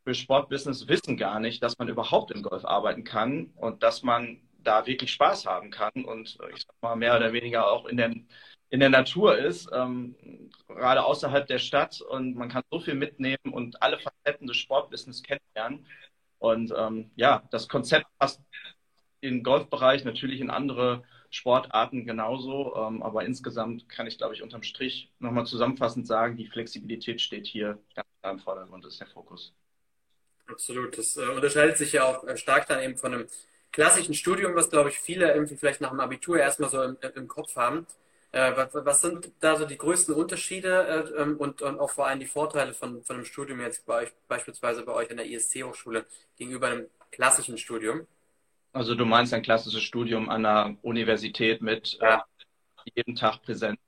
für 0.05 0.15
Sportbusiness 0.15 0.89
wissen 0.89 1.17
gar 1.17 1.41
nicht, 1.41 1.63
dass 1.63 1.79
man 1.79 1.89
überhaupt 1.89 2.31
im 2.33 2.43
Golf 2.43 2.65
arbeiten 2.65 3.05
kann 3.05 3.47
und 3.57 3.83
dass 3.83 4.03
man 4.03 4.41
da 4.63 4.87
wirklich 4.87 5.13
Spaß 5.13 5.47
haben 5.47 5.71
kann 5.71 5.93
und 6.05 6.39
ich 6.55 6.63
sag 6.67 6.75
mal 6.83 6.97
mehr 6.97 7.17
oder 7.17 7.33
weniger 7.33 7.71
auch 7.71 7.87
in 7.87 7.97
der, 7.97 8.15
in 8.71 8.81
der 8.81 8.91
Natur 8.91 9.39
ist, 9.39 9.71
ähm, 9.73 10.15
gerade 10.69 11.03
außerhalb 11.05 11.47
der 11.47 11.59
Stadt 11.59 12.01
und 12.03 12.37
man 12.37 12.49
kann 12.49 12.63
so 12.71 12.81
viel 12.81 12.95
mitnehmen 12.95 13.53
und 13.53 13.83
alle 13.83 13.99
Facetten 13.99 14.47
des 14.47 14.57
Sportbusiness 14.59 15.23
kennenlernen. 15.23 15.87
Und 16.39 16.73
ähm, 16.77 17.11
ja, 17.17 17.43
das 17.51 17.69
Konzept 17.69 18.07
passt 18.19 18.41
im 19.21 19.43
Golfbereich 19.43 20.05
natürlich 20.05 20.41
in 20.41 20.51
andere 20.51 21.05
Sportarten 21.31 22.05
genauso, 22.05 22.75
ähm, 22.77 23.03
aber 23.03 23.25
insgesamt 23.25 23.89
kann 23.89 24.07
ich, 24.07 24.19
glaube 24.19 24.35
ich, 24.35 24.43
unterm 24.43 24.63
Strich 24.63 25.11
nochmal 25.21 25.47
zusammenfassend 25.47 26.07
sagen, 26.07 26.37
die 26.37 26.47
Flexibilität 26.47 27.21
steht 27.21 27.47
hier 27.47 27.79
ganz 27.95 28.09
klar 28.21 28.33
im 28.33 28.39
Vordergrund, 28.41 28.85
ist 28.85 29.01
der 29.01 29.07
Fokus. 29.07 29.53
Absolut. 30.47 30.99
Das 30.99 31.17
äh, 31.17 31.27
unterscheidet 31.27 31.79
sich 31.79 31.93
ja 31.93 32.05
auch 32.05 32.25
äh, 32.25 32.37
stark 32.37 32.67
dann 32.67 32.83
eben 32.83 32.97
von 32.97 33.15
einem 33.15 33.27
klassischen 33.71 34.15
Studium, 34.15 34.57
was, 34.57 34.71
glaube 34.71 34.89
ich, 34.89 34.99
viele 34.99 35.33
irgendwie 35.33 35.57
vielleicht 35.57 35.81
nach 35.81 35.91
dem 35.91 36.01
Abitur 36.01 36.39
erstmal 36.39 36.71
so 36.71 36.83
im, 36.83 36.97
im 37.15 37.29
Kopf 37.29 37.55
haben. 37.55 37.87
Äh, 38.33 38.53
was, 38.73 39.01
sind 39.01 39.31
da 39.41 39.57
so 39.57 39.65
die 39.65 39.79
größten 39.79 40.15
Unterschiede 40.15 40.87
äh, 41.17 41.23
ähm, 41.23 41.37
und, 41.37 41.63
und, 41.63 41.81
auch 41.81 41.91
vor 41.91 42.07
allem 42.07 42.21
die 42.21 42.27
Vorteile 42.27 42.75
von, 42.75 43.03
von 43.03 43.17
einem 43.17 43.25
Studium 43.25 43.61
jetzt 43.61 43.87
bei 43.87 44.03
euch, 44.03 44.13
beispielsweise 44.29 44.83
bei 44.83 44.93
euch 44.93 45.11
an 45.11 45.17
der 45.17 45.27
ISC-Hochschule 45.27 46.07
gegenüber 46.37 46.69
einem 46.69 46.87
klassischen 47.11 47.59
Studium? 47.59 48.07
Also 48.73 48.95
du 48.95 49.05
meinst 49.05 49.35
ein 49.35 49.43
klassisches 49.43 49.83
Studium 49.83 50.29
an 50.29 50.43
der 50.43 50.77
Universität 50.83 51.61
mit 51.61 51.99
ja. 52.01 52.25
äh, 52.87 52.91
jeden 52.95 53.17
Tag 53.17 53.43
Präsenz. 53.43 53.81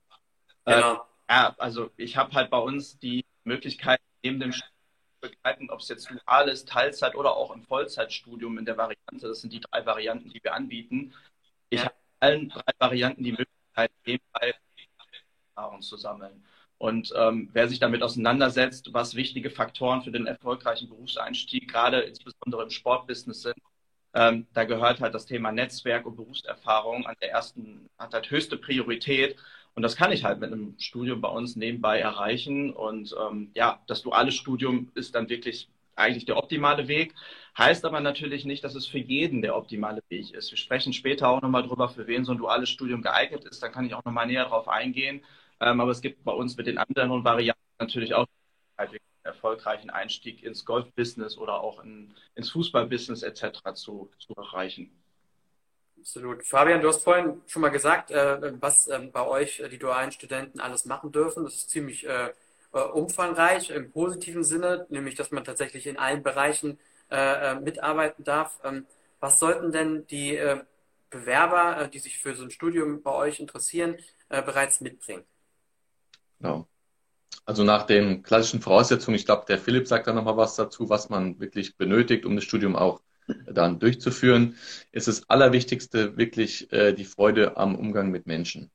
Genau. 0.65 0.93
Äh, 0.93 0.97
ja, 1.29 1.55
also 1.57 1.89
ich 1.97 2.17
habe 2.17 2.33
halt 2.33 2.49
bei 2.49 2.57
uns 2.57 2.99
die 2.99 3.25
Möglichkeit, 3.43 3.99
neben 4.21 4.39
dem 4.39 4.51
Studium 4.51 4.73
begleiten, 5.21 5.69
ob 5.69 5.79
es 5.79 5.87
jetzt 5.87 6.09
dual 6.09 6.49
ist, 6.49 6.67
Teilzeit 6.67 7.15
oder 7.15 7.35
auch 7.35 7.51
im 7.51 7.63
Vollzeitstudium 7.63 8.57
in 8.57 8.65
der 8.65 8.77
Variante. 8.77 9.27
Das 9.27 9.41
sind 9.41 9.53
die 9.53 9.61
drei 9.61 9.85
Varianten, 9.85 10.29
die 10.29 10.43
wir 10.43 10.53
anbieten. 10.53 11.13
Ich 11.69 11.79
ja. 11.79 11.85
habe 11.85 11.95
allen 12.19 12.49
drei 12.49 12.71
Varianten 12.77 13.23
die 13.23 13.31
Möglichkeit, 13.31 13.91
nebenbei 14.05 14.53
Erfahrung 15.55 15.81
zu 15.81 15.97
sammeln. 15.97 16.43
Und 16.77 17.13
ähm, 17.15 17.49
wer 17.53 17.69
sich 17.69 17.79
damit 17.79 18.03
auseinandersetzt, 18.03 18.93
was 18.93 19.15
wichtige 19.15 19.49
Faktoren 19.49 20.01
für 20.01 20.11
den 20.11 20.27
erfolgreichen 20.27 20.89
Berufseinstieg, 20.89 21.69
gerade 21.69 22.01
insbesondere 22.01 22.63
im 22.63 22.69
Sportbusiness 22.69 23.43
sind, 23.43 23.55
ähm, 24.13 24.47
da 24.53 24.63
gehört 24.65 25.01
halt 25.01 25.15
das 25.15 25.25
Thema 25.25 25.51
Netzwerk 25.51 26.05
und 26.05 26.15
Berufserfahrung 26.15 27.05
an 27.05 27.15
der 27.21 27.31
ersten, 27.31 27.89
hat 27.97 28.13
halt 28.13 28.29
höchste 28.29 28.57
Priorität. 28.57 29.37
Und 29.75 29.81
das 29.81 29.95
kann 29.95 30.11
ich 30.11 30.23
halt 30.23 30.39
mit 30.39 30.51
einem 30.51 30.75
Studium 30.79 31.19
bei 31.21 31.29
uns 31.29 31.55
nebenbei 31.55 31.99
erreichen. 31.99 32.71
Und 32.73 33.15
ähm, 33.19 33.51
ja, 33.55 33.81
das 33.87 34.03
duale 34.03 34.31
Studium 34.31 34.91
ist 34.93 35.15
dann 35.15 35.29
wirklich 35.29 35.69
eigentlich 35.95 36.25
der 36.25 36.37
optimale 36.37 36.87
Weg. 36.87 37.13
Heißt 37.57 37.85
aber 37.85 37.99
natürlich 37.99 38.45
nicht, 38.45 38.63
dass 38.63 38.75
es 38.75 38.87
für 38.87 38.99
jeden 38.99 39.41
der 39.41 39.55
optimale 39.55 40.01
Weg 40.09 40.31
ist. 40.33 40.51
Wir 40.51 40.57
sprechen 40.57 40.93
später 40.93 41.29
auch 41.29 41.41
nochmal 41.41 41.63
drüber, 41.63 41.89
für 41.89 42.07
wen 42.07 42.23
so 42.25 42.31
ein 42.31 42.37
duales 42.37 42.69
Studium 42.69 43.01
geeignet 43.01 43.45
ist. 43.45 43.61
Da 43.63 43.69
kann 43.69 43.85
ich 43.85 43.93
auch 43.95 44.03
nochmal 44.05 44.27
näher 44.27 44.45
drauf 44.45 44.67
eingehen. 44.67 45.23
Ähm, 45.59 45.81
aber 45.81 45.91
es 45.91 46.01
gibt 46.01 46.23
bei 46.23 46.31
uns 46.31 46.57
mit 46.57 46.67
den 46.67 46.77
anderen 46.77 47.23
Varianten 47.23 47.61
natürlich 47.79 48.13
auch 48.13 48.27
erfolgreichen 49.43 49.89
Einstieg 49.89 50.41
ins 50.41 50.63
Golfbusiness 50.63 51.37
oder 51.37 51.59
auch 51.59 51.83
in, 51.83 52.15
ins 52.35 52.49
Fußballbusiness 52.51 53.23
etc. 53.23 53.73
Zu, 53.73 54.09
zu 54.17 54.33
erreichen. 54.35 54.89
Absolut. 55.99 56.45
Fabian, 56.45 56.81
du 56.81 56.87
hast 56.87 57.03
vorhin 57.03 57.41
schon 57.47 57.61
mal 57.61 57.69
gesagt, 57.69 58.11
äh, 58.11 58.53
was 58.61 58.87
äh, 58.87 58.99
bei 59.11 59.25
euch 59.25 59.59
äh, 59.59 59.67
die 59.67 59.77
dualen 59.77 60.11
Studenten 60.11 60.61
alles 60.61 60.85
machen 60.85 61.11
dürfen. 61.11 61.43
Das 61.43 61.55
ist 61.55 61.69
ziemlich 61.69 62.07
äh, 62.07 62.31
umfangreich 62.71 63.69
im 63.69 63.91
positiven 63.91 64.43
Sinne, 64.43 64.87
nämlich 64.89 65.15
dass 65.15 65.31
man 65.31 65.43
tatsächlich 65.43 65.87
in 65.87 65.97
allen 65.97 66.23
Bereichen 66.23 66.79
äh, 67.11 67.55
mitarbeiten 67.55 68.23
darf. 68.23 68.59
Ähm, 68.63 68.85
was 69.19 69.39
sollten 69.39 69.71
denn 69.71 70.05
die 70.07 70.37
Bewerber, 71.09 71.87
die 71.87 71.99
sich 71.99 72.19
für 72.19 72.35
so 72.35 72.43
ein 72.43 72.51
Studium 72.51 73.01
bei 73.01 73.13
euch 73.13 73.39
interessieren, 73.39 73.95
bereits 74.27 74.81
mitbringen? 74.81 75.23
Genau. 76.39 76.67
Also 77.45 77.63
nach 77.63 77.83
den 77.83 78.23
klassischen 78.23 78.61
Voraussetzungen, 78.61 79.15
ich 79.15 79.25
glaube, 79.25 79.45
der 79.47 79.57
Philipp 79.57 79.87
sagt 79.87 80.07
da 80.07 80.13
nochmal 80.13 80.37
was 80.37 80.55
dazu, 80.55 80.89
was 80.89 81.09
man 81.09 81.39
wirklich 81.39 81.77
benötigt, 81.77 82.25
um 82.25 82.35
das 82.35 82.45
Studium 82.45 82.75
auch 82.75 83.01
dann 83.47 83.79
durchzuführen, 83.79 84.55
ist 84.91 85.07
das 85.07 85.29
Allerwichtigste 85.29 86.17
wirklich 86.17 86.71
äh, 86.71 86.93
die 86.93 87.05
Freude 87.05 87.57
am 87.57 87.75
Umgang 87.75 88.11
mit 88.11 88.27
Menschen. 88.27 88.71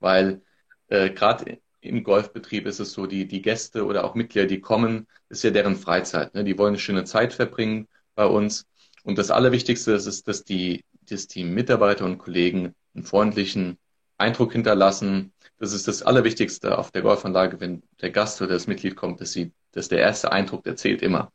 Weil 0.00 0.42
äh, 0.88 1.10
gerade 1.10 1.58
im 1.80 2.04
Golfbetrieb 2.04 2.66
ist 2.66 2.80
es 2.80 2.92
so, 2.92 3.06
die, 3.06 3.26
die 3.26 3.42
Gäste 3.42 3.84
oder 3.84 4.04
auch 4.04 4.14
Mitglieder, 4.14 4.46
die 4.46 4.60
kommen, 4.60 5.06
ist 5.28 5.42
ja 5.44 5.50
deren 5.50 5.76
Freizeit. 5.76 6.34
Ne? 6.34 6.44
Die 6.44 6.56
wollen 6.58 6.70
eine 6.70 6.78
schöne 6.78 7.04
Zeit 7.04 7.32
verbringen 7.32 7.88
bei 8.14 8.26
uns. 8.26 8.66
Und 9.04 9.18
das 9.18 9.30
Allerwichtigste 9.30 9.92
ist, 9.92 10.06
ist 10.06 10.28
dass, 10.28 10.44
die, 10.44 10.84
dass 11.08 11.26
die 11.26 11.44
Mitarbeiter 11.44 12.04
und 12.04 12.18
Kollegen 12.18 12.74
einen 12.94 13.04
freundlichen 13.04 13.78
Eindruck 14.22 14.52
hinterlassen. 14.52 15.32
Das 15.58 15.72
ist 15.72 15.88
das 15.88 16.02
Allerwichtigste 16.02 16.78
auf 16.78 16.90
der 16.90 17.02
Golfanlage, 17.02 17.60
wenn 17.60 17.82
der 18.00 18.10
Gast 18.10 18.40
oder 18.42 18.52
das 18.52 18.66
Mitglied 18.66 18.96
kommt, 18.96 19.20
dass, 19.20 19.32
sie, 19.32 19.52
dass 19.72 19.88
der 19.88 19.98
erste 20.00 20.32
Eindruck, 20.32 20.64
der 20.64 20.76
zählt 20.76 21.02
immer 21.02 21.32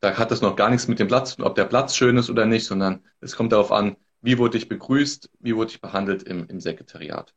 da 0.00 0.16
hat 0.16 0.30
das 0.30 0.42
noch 0.42 0.56
gar 0.56 0.70
nichts 0.70 0.88
mit 0.88 0.98
dem 0.98 1.08
Platz, 1.08 1.36
ob 1.40 1.54
der 1.54 1.64
Platz 1.64 1.96
schön 1.96 2.16
ist 2.16 2.30
oder 2.30 2.46
nicht, 2.46 2.66
sondern 2.66 3.04
es 3.20 3.36
kommt 3.36 3.52
darauf 3.52 3.72
an, 3.72 3.96
wie 4.20 4.38
wurde 4.38 4.58
ich 4.58 4.68
begrüßt, 4.68 5.30
wie 5.40 5.56
wurde 5.56 5.70
ich 5.70 5.80
behandelt 5.80 6.22
im, 6.22 6.46
im 6.48 6.60
Sekretariat. 6.60 7.34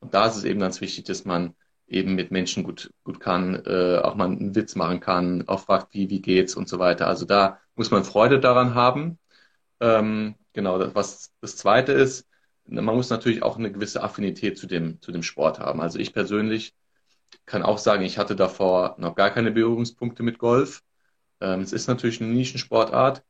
Und 0.00 0.14
da 0.14 0.26
ist 0.26 0.36
es 0.36 0.44
eben 0.44 0.60
ganz 0.60 0.80
wichtig, 0.80 1.04
dass 1.04 1.24
man 1.24 1.54
eben 1.86 2.14
mit 2.14 2.30
Menschen 2.30 2.62
gut, 2.64 2.92
gut 3.04 3.20
kann, 3.20 3.62
äh, 3.66 3.98
auch 3.98 4.14
mal 4.14 4.26
einen 4.26 4.54
Witz 4.54 4.76
machen 4.76 5.00
kann, 5.00 5.46
auch 5.48 5.60
fragt, 5.60 5.92
wie, 5.92 6.08
wie 6.08 6.22
geht's 6.22 6.54
und 6.54 6.68
so 6.68 6.78
weiter. 6.78 7.06
Also 7.06 7.26
da 7.26 7.58
muss 7.74 7.90
man 7.90 8.04
Freude 8.04 8.40
daran 8.40 8.74
haben. 8.74 9.18
Ähm, 9.80 10.36
genau, 10.52 10.78
das, 10.78 10.94
was 10.94 11.32
das 11.40 11.56
Zweite 11.56 11.92
ist, 11.92 12.26
man 12.66 12.94
muss 12.94 13.10
natürlich 13.10 13.42
auch 13.42 13.58
eine 13.58 13.72
gewisse 13.72 14.02
Affinität 14.02 14.58
zu 14.58 14.66
dem, 14.66 15.00
zu 15.00 15.12
dem 15.12 15.22
Sport 15.22 15.58
haben. 15.58 15.80
Also 15.80 15.98
ich 15.98 16.12
persönlich 16.12 16.74
kann 17.46 17.62
auch 17.62 17.78
sagen, 17.78 18.04
ich 18.04 18.18
hatte 18.18 18.36
davor 18.36 18.94
noch 18.98 19.14
gar 19.14 19.30
keine 19.30 19.50
Berührungspunkte 19.50 20.22
mit 20.22 20.38
Golf. 20.38 20.82
Ähm, 21.40 21.60
es 21.60 21.72
ist 21.72 21.88
natürlich 21.88 22.20
eine 22.20 22.32
Nischensportart, 22.32 23.24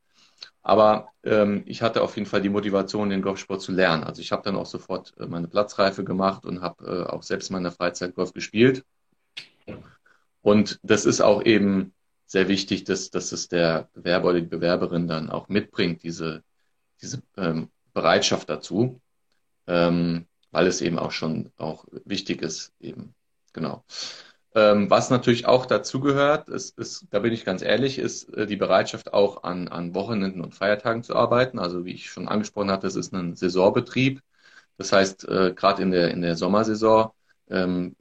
aber 0.63 1.09
ähm, 1.25 1.63
ich 1.67 1.83
hatte 1.83 2.03
auf 2.03 2.17
jeden 2.17 2.29
Fall 2.29 2.43
die 2.43 2.49
Motivation, 2.49 3.11
den 3.11 3.23
Golfsport 3.23 3.63
zu 3.63 3.73
lernen. 3.73 4.05
Also 4.05 4.21
ich 4.21 4.33
habe 4.33 4.43
dann 4.43 4.57
auch 4.57 4.67
sofort 4.67 5.15
äh, 5.19 5.27
meine 5.27 5.49
Platzreife 5.49 6.05
gemacht 6.05 6.45
und 6.45 6.61
habe 6.61 7.07
äh, 7.09 7.11
auch 7.11 7.23
selbst 7.23 7.51
in 7.51 7.55
meiner 7.55 7.73
Freizeit 7.73 8.15
Golf 8.15 8.33
gespielt. 8.33 8.85
Und 10.43 10.79
das 10.83 11.05
ist 11.05 11.21
auch 11.21 11.45
eben 11.45 11.95
sehr 12.27 12.49
wichtig, 12.49 12.85
dass, 12.85 13.11
dass 13.11 13.33
es 13.33 13.49
der 13.49 13.89
Bewerber 13.93 14.31
oder 14.31 14.41
die 14.41 14.47
Bewerberin 14.47 15.09
dann 15.09 15.31
auch 15.31 15.49
mitbringt, 15.49 16.03
diese, 16.03 16.43
diese 17.03 17.23
ähm, 17.37 17.69
Bereitschaft 17.93 18.49
dazu, 18.49 19.01
ähm, 19.71 20.27
weil 20.51 20.67
es 20.67 20.81
eben 20.81 20.99
auch 20.99 21.13
schon 21.13 21.53
auch 21.57 21.85
wichtig 22.05 22.43
ist, 22.43 22.73
eben. 22.81 23.15
Genau. 23.53 23.85
Ähm, 24.55 24.91
was 24.91 25.11
natürlich 25.11 25.47
auch 25.47 25.65
dazugehört, 25.67 26.49
ist, 26.49 26.77
ist, 26.79 27.07
da 27.11 27.21
bin 27.21 27.33
ich 27.33 27.45
ganz 27.45 27.63
ehrlich, 27.63 27.99
ist 27.99 28.35
äh, 28.35 28.47
die 28.47 28.57
Bereitschaft 28.57 29.13
auch 29.15 29.45
an, 29.45 29.69
an 29.69 29.95
Wochenenden 29.95 30.41
und 30.43 30.55
Feiertagen 30.55 31.05
zu 31.05 31.15
arbeiten. 31.15 31.59
Also 31.61 31.85
wie 31.85 31.93
ich 31.93 32.11
schon 32.11 32.29
angesprochen 32.29 32.71
hatte, 32.71 32.89
es 32.89 32.97
ist 32.97 33.13
ein 33.15 33.37
Saisonbetrieb. 33.37 34.21
Das 34.77 34.93
heißt, 34.93 35.29
äh, 35.29 35.55
gerade 35.55 35.83
in 35.83 35.93
der, 35.93 36.11
in 36.11 36.23
der 36.23 36.37
Sommersaison, 36.37 37.11
ähm, 37.49 37.97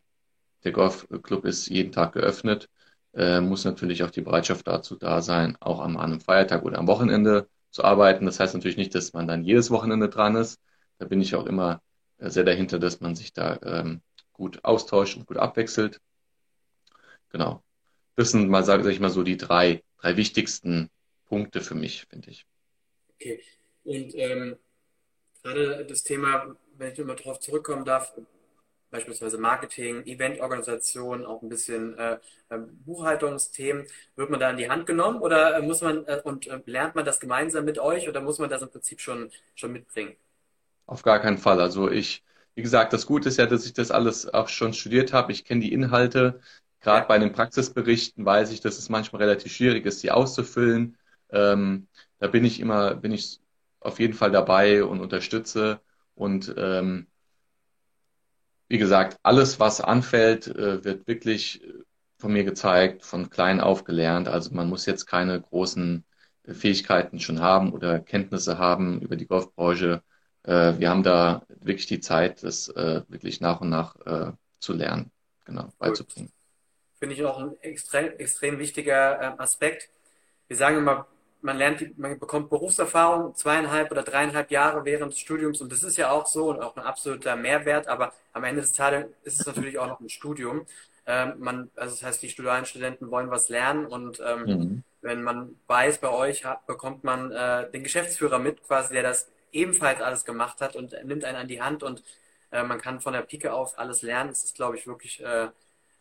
der 0.63 0.71
Golfclub 0.71 1.45
ist 1.45 1.67
jeden 1.69 1.91
Tag 1.91 2.13
geöffnet, 2.13 2.69
äh, 3.13 3.41
muss 3.41 3.65
natürlich 3.65 4.03
auch 4.03 4.11
die 4.11 4.21
Bereitschaft 4.21 4.67
dazu 4.67 4.95
da 4.95 5.21
sein, 5.21 5.57
auch 5.59 5.81
am, 5.81 5.97
an 5.97 6.11
einem 6.11 6.21
Feiertag 6.21 6.63
oder 6.63 6.79
am 6.79 6.87
Wochenende 6.87 7.47
zu 7.71 7.83
arbeiten. 7.83 8.25
Das 8.25 8.39
heißt 8.39 8.55
natürlich 8.55 8.77
nicht, 8.77 8.95
dass 8.95 9.13
man 9.13 9.27
dann 9.27 9.43
jedes 9.43 9.71
Wochenende 9.71 10.09
dran 10.09 10.35
ist. 10.35 10.59
Da 10.99 11.05
bin 11.05 11.21
ich 11.21 11.35
auch 11.35 11.45
immer 11.45 11.81
äh, 12.19 12.29
sehr 12.29 12.43
dahinter, 12.43 12.77
dass 12.77 13.01
man 13.01 13.15
sich 13.15 13.33
da 13.33 13.59
ähm, 13.63 14.01
gut 14.33 14.63
austauscht 14.63 15.17
und 15.17 15.25
gut 15.25 15.37
abwechselt. 15.37 15.99
Genau. 17.29 17.63
Das 18.15 18.31
sind 18.31 18.49
mal, 18.49 18.63
sage 18.63 18.83
sag 18.83 18.91
ich 18.91 18.99
mal, 18.99 19.09
so 19.09 19.23
die 19.23 19.37
drei, 19.37 19.83
drei 19.97 20.17
wichtigsten 20.17 20.89
Punkte 21.25 21.61
für 21.61 21.75
mich, 21.75 22.05
finde 22.09 22.31
ich. 22.31 22.45
Okay. 23.15 23.41
Und 23.83 24.13
ähm, 24.15 24.57
gerade 25.41 25.85
das 25.85 26.03
Thema, 26.03 26.55
wenn 26.77 26.91
ich 26.91 26.99
immer 26.99 27.15
darauf 27.15 27.39
zurückkommen 27.39 27.85
darf, 27.85 28.13
beispielsweise 28.91 29.37
Marketing, 29.37 30.05
Eventorganisation, 30.05 31.25
auch 31.25 31.41
ein 31.41 31.49
bisschen 31.49 31.97
äh, 31.97 32.17
ähm, 32.49 32.81
Buchhaltungsthemen, 32.85 33.85
wird 34.15 34.29
man 34.29 34.39
da 34.39 34.49
in 34.49 34.57
die 34.57 34.69
Hand 34.69 34.85
genommen 34.85 35.21
oder 35.21 35.57
äh, 35.57 35.61
muss 35.61 35.81
man 35.81 36.05
äh, 36.07 36.21
und 36.23 36.47
äh, 36.47 36.59
lernt 36.65 36.95
man 36.95 37.05
das 37.05 37.19
gemeinsam 37.19 37.65
mit 37.65 37.77
euch 37.79 38.09
oder 38.09 38.21
muss 38.21 38.39
man 38.39 38.49
das 38.49 38.61
im 38.61 38.69
Prinzip 38.69 38.99
schon, 38.99 39.31
schon 39.55 39.71
mitbringen? 39.71 40.15
Auf 40.89 41.03
gar 41.03 41.19
keinen 41.19 41.37
Fall. 41.37 41.61
Also 41.61 41.89
ich, 41.91 42.23
wie 42.55 42.63
gesagt, 42.63 42.93
das 42.93 43.05
Gute 43.05 43.29
ist 43.29 43.37
ja, 43.37 43.45
dass 43.45 43.65
ich 43.65 43.73
das 43.73 43.91
alles 43.91 44.27
auch 44.33 44.47
schon 44.49 44.73
studiert 44.73 45.13
habe. 45.13 45.31
Ich 45.31 45.45
kenne 45.45 45.61
die 45.61 45.71
Inhalte. 45.71 46.39
Gerade 46.79 47.07
bei 47.07 47.19
den 47.19 47.31
Praxisberichten 47.31 48.25
weiß 48.25 48.51
ich, 48.51 48.61
dass 48.61 48.77
es 48.79 48.89
manchmal 48.89 49.21
relativ 49.21 49.53
schwierig 49.53 49.85
ist, 49.85 49.99
sie 49.99 50.09
auszufüllen. 50.11 50.97
Ähm, 51.29 51.87
da 52.17 52.27
bin 52.27 52.43
ich 52.45 52.59
immer, 52.59 52.95
bin 52.95 53.11
ich 53.11 53.39
auf 53.81 53.99
jeden 53.99 54.13
Fall 54.15 54.31
dabei 54.31 54.83
und 54.83 54.99
unterstütze. 54.99 55.79
Und 56.15 56.53
ähm, 56.57 57.07
wie 58.67 58.77
gesagt, 58.77 59.17
alles, 59.23 59.59
was 59.59 59.81
anfällt, 59.81 60.47
äh, 60.47 60.83
wird 60.83 61.07
wirklich 61.07 61.61
von 62.17 62.33
mir 62.33 62.43
gezeigt, 62.43 63.03
von 63.05 63.29
klein 63.29 63.61
auf 63.61 63.83
gelernt. 63.83 64.27
Also 64.27 64.53
man 64.53 64.69
muss 64.69 64.85
jetzt 64.85 65.05
keine 65.05 65.39
großen 65.41 66.03
Fähigkeiten 66.47 67.19
schon 67.19 67.39
haben 67.41 67.73
oder 67.73 67.99
Kenntnisse 67.99 68.57
haben 68.57 69.01
über 69.01 69.15
die 69.15 69.27
Golfbranche. 69.27 70.03
Äh, 70.49 70.79
wir 70.79 70.89
haben 70.89 71.03
da 71.03 71.43
wirklich 71.61 71.85
die 71.85 71.99
Zeit, 71.99 72.41
das 72.41 72.69
äh, 72.69 73.03
wirklich 73.07 73.39
nach 73.39 73.61
und 73.61 73.69
nach 73.69 73.95
äh, 74.07 74.31
zu 74.59 74.73
lernen, 74.73 75.11
genau, 75.45 75.71
beizubringen. 75.77 76.31
Finde 76.97 77.13
ich 77.13 77.23
auch 77.23 77.37
ein 77.37 77.51
extrem, 77.61 78.17
extrem 78.17 78.57
wichtiger 78.57 79.21
ähm, 79.21 79.33
Aspekt. 79.39 79.89
Wir 80.47 80.57
sagen 80.57 80.77
immer, 80.77 81.05
man 81.41 81.55
lernt, 81.57 81.97
man 81.99 82.17
bekommt 82.17 82.49
Berufserfahrung 82.49 83.35
zweieinhalb 83.35 83.91
oder 83.91 84.01
dreieinhalb 84.01 84.49
Jahre 84.49 84.83
während 84.85 85.11
des 85.11 85.19
Studiums 85.19 85.61
und 85.61 85.71
das 85.71 85.83
ist 85.83 85.97
ja 85.97 86.09
auch 86.09 86.25
so 86.25 86.49
und 86.49 86.61
auch 86.61 86.75
ein 86.75 86.83
absoluter 86.83 87.35
Mehrwert, 87.35 87.87
aber 87.87 88.11
am 88.33 88.43
Ende 88.43 88.61
des 88.61 88.73
Tages 88.73 89.05
ist 89.23 89.41
es 89.41 89.45
natürlich 89.45 89.77
auch 89.77 89.87
noch 89.87 89.99
ein 89.99 90.09
Studium. 90.09 90.65
Ähm, 91.05 91.33
man, 91.37 91.69
also 91.75 91.93
das 91.93 92.03
heißt, 92.03 92.23
die 92.23 92.29
Studenten, 92.29 92.65
Studenten 92.65 93.11
wollen 93.11 93.29
was 93.29 93.49
lernen 93.49 93.85
und 93.85 94.19
ähm, 94.25 94.45
mhm. 94.45 94.83
wenn 95.01 95.21
man 95.21 95.59
weiß, 95.67 95.99
bei 95.99 96.09
euch 96.09 96.43
hat, 96.43 96.65
bekommt 96.65 97.03
man 97.03 97.31
äh, 97.31 97.69
den 97.69 97.83
Geschäftsführer 97.83 98.39
mit, 98.39 98.63
quasi, 98.63 98.95
der 98.95 99.03
das 99.03 99.29
ebenfalls 99.51 100.01
alles 100.01 100.25
gemacht 100.25 100.61
hat 100.61 100.75
und 100.75 100.91
nimmt 101.03 101.25
einen 101.25 101.37
an 101.37 101.47
die 101.47 101.61
Hand 101.61 101.83
und 101.83 102.03
äh, 102.51 102.63
man 102.63 102.79
kann 102.79 102.99
von 102.99 103.13
der 103.13 103.21
Pike 103.21 103.53
auf 103.53 103.77
alles 103.77 104.01
lernen. 104.01 104.29
Das 104.29 104.43
ist, 104.43 104.55
glaube 104.55 104.77
ich, 104.77 104.87
wirklich 104.87 105.23
äh, 105.23 105.49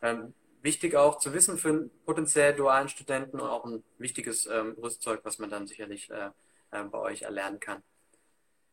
ähm, 0.03 0.35
wichtig 0.63 0.95
auch 0.97 1.19
zu 1.19 1.33
wissen 1.33 1.59
für 1.59 1.69
einen 1.69 1.91
potenziell 2.05 2.55
dualen 2.55 2.89
Studenten 2.89 3.41
und 3.41 3.49
auch 3.49 3.65
ein 3.65 3.83
wichtiges 3.99 4.47
ähm, 4.47 4.77
Rüstzeug, 4.81 5.21
was 5.25 5.39
man 5.39 5.51
dann 5.51 5.67
sicherlich 5.67 6.11
äh, 6.11 6.31
äh, 6.71 6.85
bei 6.85 6.99
euch 6.99 7.23
erlernen 7.23 7.61
kann. 7.61 7.83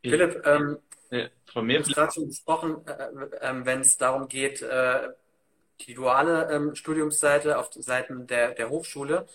Philipp, 0.03 0.45
ähm, 0.45 0.77
ja, 1.09 1.27
von 1.51 1.65
mir 1.65 1.81
gerade 1.81 2.11
schon 2.11 2.27
gesprochen, 2.27 2.85
äh, 2.85 2.91
äh, 3.41 3.65
wenn 3.65 3.81
es 3.81 3.97
darum 3.97 4.27
geht, 4.27 4.63
die 5.81 5.93
duale 5.93 6.49
ähm, 6.51 6.75
Studiumsseite 6.75 7.57
auf 7.57 7.69
Seiten 7.73 8.27
der, 8.27 8.53
der 8.53 8.69
Hochschule. 8.69 9.27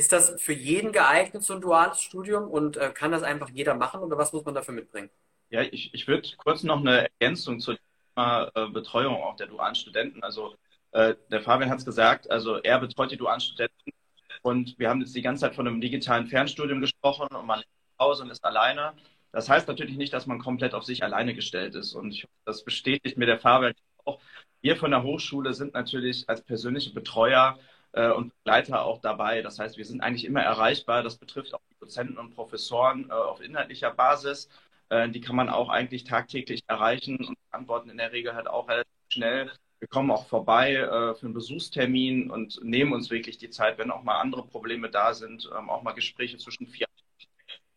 Ist 0.00 0.12
das 0.12 0.40
für 0.40 0.54
jeden 0.54 0.92
geeignet, 0.92 1.42
so 1.42 1.52
ein 1.52 1.60
duales 1.60 2.00
Studium 2.00 2.48
und 2.48 2.78
äh, 2.78 2.90
kann 2.90 3.12
das 3.12 3.22
einfach 3.22 3.50
jeder 3.50 3.74
machen 3.74 4.00
oder 4.00 4.16
was 4.16 4.32
muss 4.32 4.46
man 4.46 4.54
dafür 4.54 4.72
mitbringen? 4.72 5.10
Ja, 5.50 5.60
ich, 5.60 5.92
ich 5.92 6.08
würde 6.08 6.26
kurz 6.38 6.62
noch 6.62 6.80
eine 6.80 7.10
Ergänzung 7.20 7.60
zur 7.60 7.76
Thema 8.14 8.50
äh, 8.54 8.66
Betreuung 8.68 9.16
auch 9.16 9.36
der 9.36 9.48
dualen 9.48 9.74
Studenten. 9.74 10.22
Also 10.22 10.54
äh, 10.92 11.16
der 11.30 11.42
Fabian 11.42 11.68
hat 11.68 11.80
es 11.80 11.84
gesagt, 11.84 12.30
also 12.30 12.56
er 12.62 12.78
betreut 12.78 13.10
die 13.10 13.18
dualen 13.18 13.42
Studenten 13.42 13.90
und 14.40 14.78
wir 14.78 14.88
haben 14.88 15.00
jetzt 15.02 15.14
die 15.14 15.20
ganze 15.20 15.42
Zeit 15.42 15.54
von 15.54 15.68
einem 15.68 15.82
digitalen 15.82 16.28
Fernstudium 16.28 16.80
gesprochen 16.80 17.28
und 17.36 17.44
man 17.44 17.60
ist 17.60 17.68
Hause 17.98 18.22
und 18.22 18.30
ist 18.30 18.42
alleine. 18.42 18.94
Das 19.32 19.50
heißt 19.50 19.68
natürlich 19.68 19.98
nicht, 19.98 20.14
dass 20.14 20.26
man 20.26 20.38
komplett 20.38 20.72
auf 20.72 20.84
sich 20.84 21.04
alleine 21.04 21.34
gestellt 21.34 21.74
ist 21.74 21.92
und 21.92 22.12
ich, 22.12 22.26
das 22.46 22.64
bestätigt 22.64 23.18
mir 23.18 23.26
der 23.26 23.38
Fabian 23.38 23.74
auch. 24.06 24.18
Wir 24.62 24.76
von 24.76 24.92
der 24.92 25.02
Hochschule 25.02 25.52
sind 25.52 25.74
natürlich 25.74 26.26
als 26.26 26.40
persönliche 26.40 26.94
Betreuer 26.94 27.58
äh, 27.92 28.10
und 28.10 28.32
Begleiter 28.42 28.84
auch 28.84 29.00
dabei. 29.00 29.42
Das 29.42 29.58
heißt, 29.58 29.76
wir 29.76 29.84
sind 29.84 30.00
eigentlich 30.00 30.24
immer 30.24 30.42
erreichbar. 30.42 31.02
Das 31.02 31.16
betrifft 31.16 31.54
auch 31.54 31.60
die 31.70 31.78
Dozenten 31.80 32.18
und 32.18 32.34
Professoren 32.34 33.08
äh, 33.10 33.12
auf 33.12 33.40
inhaltlicher 33.40 33.90
Basis. 33.90 34.48
Äh, 34.88 35.08
die 35.10 35.20
kann 35.20 35.36
man 35.36 35.48
auch 35.48 35.68
eigentlich 35.68 36.04
tagtäglich 36.04 36.62
erreichen 36.66 37.16
und 37.24 37.36
antworten 37.50 37.90
in 37.90 37.98
der 37.98 38.12
Regel 38.12 38.34
halt 38.34 38.48
auch 38.48 38.68
relativ 38.68 38.92
schnell. 39.08 39.50
Wir 39.78 39.88
kommen 39.88 40.10
auch 40.10 40.26
vorbei 40.26 40.74
äh, 40.74 41.14
für 41.14 41.26
einen 41.26 41.34
Besuchstermin 41.34 42.30
und 42.30 42.62
nehmen 42.62 42.92
uns 42.92 43.10
wirklich 43.10 43.38
die 43.38 43.50
Zeit, 43.50 43.78
wenn 43.78 43.90
auch 43.90 44.02
mal 44.02 44.20
andere 44.20 44.46
Probleme 44.46 44.90
da 44.90 45.14
sind, 45.14 45.50
ähm, 45.56 45.70
auch 45.70 45.82
mal 45.82 45.92
Gespräche 45.92 46.36
zwischen 46.36 46.66
vier 46.66 46.86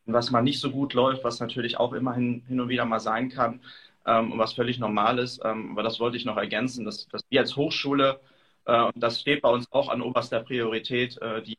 was 0.05 0.31
mal 0.31 0.41
nicht 0.41 0.59
so 0.59 0.69
gut 0.69 0.93
läuft, 0.93 1.23
was 1.23 1.39
natürlich 1.39 1.77
auch 1.79 1.93
immerhin 1.93 2.43
hin 2.47 2.59
und 2.59 2.67
wieder 2.69 2.83
mal 2.83 2.99
sein 2.99 3.29
kann, 3.29 3.61
ähm, 4.05 4.31
und 4.31 4.39
was 4.39 4.53
völlig 4.53 4.79
normal 4.79 5.19
ist. 5.19 5.41
Ähm, 5.43 5.71
aber 5.71 5.83
das 5.83 5.99
wollte 5.99 6.17
ich 6.17 6.25
noch 6.25 6.37
ergänzen, 6.37 6.85
dass, 6.85 7.07
dass 7.07 7.23
wir 7.29 7.41
als 7.41 7.55
Hochschule, 7.55 8.19
und 8.65 9.01
das 9.01 9.19
steht 9.19 9.41
bei 9.41 9.49
uns 9.49 9.69
auch 9.71 9.89
an 9.89 10.01
oberster 10.01 10.39
Priorität, 10.41 11.21
äh, 11.21 11.41
die 11.41 11.57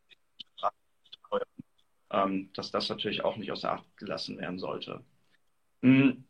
ähm, 2.15 2.51
dass 2.55 2.71
das 2.71 2.89
natürlich 2.89 3.25
auch 3.25 3.37
nicht 3.37 3.51
außer 3.51 3.73
Acht 3.73 3.85
gelassen 3.97 4.39
werden 4.39 4.59
sollte. 4.59 5.01
Mhm. 5.83 6.25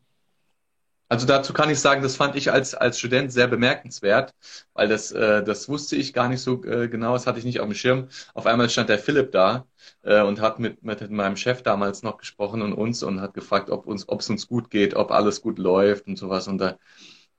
Also 1.07 1.27
dazu 1.27 1.53
kann 1.53 1.69
ich 1.69 1.79
sagen, 1.79 2.01
das 2.01 2.15
fand 2.15 2.35
ich 2.35 2.51
als, 2.51 2.73
als 2.73 2.97
Student 2.97 3.31
sehr 3.31 3.47
bemerkenswert, 3.47 4.33
weil 4.73 4.87
das, 4.87 5.11
äh, 5.11 5.43
das 5.43 5.69
wusste 5.69 5.95
ich 5.95 6.13
gar 6.13 6.29
nicht 6.29 6.41
so 6.41 6.63
äh, 6.63 6.89
genau, 6.89 7.13
das 7.13 7.27
hatte 7.27 7.37
ich 7.37 7.45
nicht 7.45 7.59
auf 7.59 7.67
dem 7.67 7.75
Schirm. 7.75 8.07
Auf 8.33 8.47
einmal 8.47 8.69
stand 8.71 8.89
der 8.89 8.97
Philipp 8.97 9.31
da 9.31 9.67
äh, 10.01 10.23
und 10.23 10.41
hat 10.41 10.57
mit, 10.57 10.81
mit 10.83 11.11
meinem 11.11 11.37
Chef 11.37 11.61
damals 11.61 12.01
noch 12.01 12.17
gesprochen 12.17 12.63
und 12.63 12.73
uns 12.73 13.03
und 13.03 13.21
hat 13.21 13.35
gefragt, 13.35 13.69
ob 13.69 13.87
es 13.87 14.29
uns 14.29 14.47
gut 14.47 14.71
geht, 14.71 14.95
ob 14.95 15.11
alles 15.11 15.41
gut 15.41 15.59
läuft 15.59 16.07
und 16.07 16.17
sowas. 16.17 16.47
Und 16.47 16.57
da, 16.57 16.79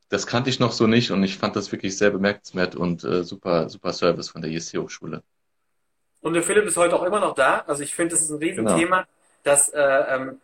das 0.08 0.26
kannte 0.26 0.50
ich 0.50 0.60
noch 0.60 0.72
so 0.72 0.86
nicht 0.86 1.10
und 1.10 1.22
ich 1.22 1.36
fand 1.36 1.56
das 1.56 1.72
wirklich 1.72 1.96
sehr 1.98 2.10
bemerkenswert 2.10 2.76
und 2.76 3.04
äh, 3.04 3.24
super, 3.24 3.68
super 3.68 3.92
Service 3.92 4.28
von 4.28 4.42
der 4.42 4.50
ISC 4.50 4.78
Hochschule. 4.78 5.22
Und 6.20 6.34
der 6.34 6.42
Philipp 6.42 6.64
ist 6.64 6.76
heute 6.76 6.96
auch 6.96 7.02
immer 7.02 7.20
noch 7.20 7.34
da. 7.34 7.64
Also 7.66 7.82
ich 7.82 7.94
finde, 7.94 8.14
das 8.14 8.22
ist 8.22 8.30
ein 8.30 8.38
Riesenthema, 8.38 9.02
genau. 9.02 9.08
dass 9.42 9.68
äh, 9.70 9.80
ähm, 9.80 10.40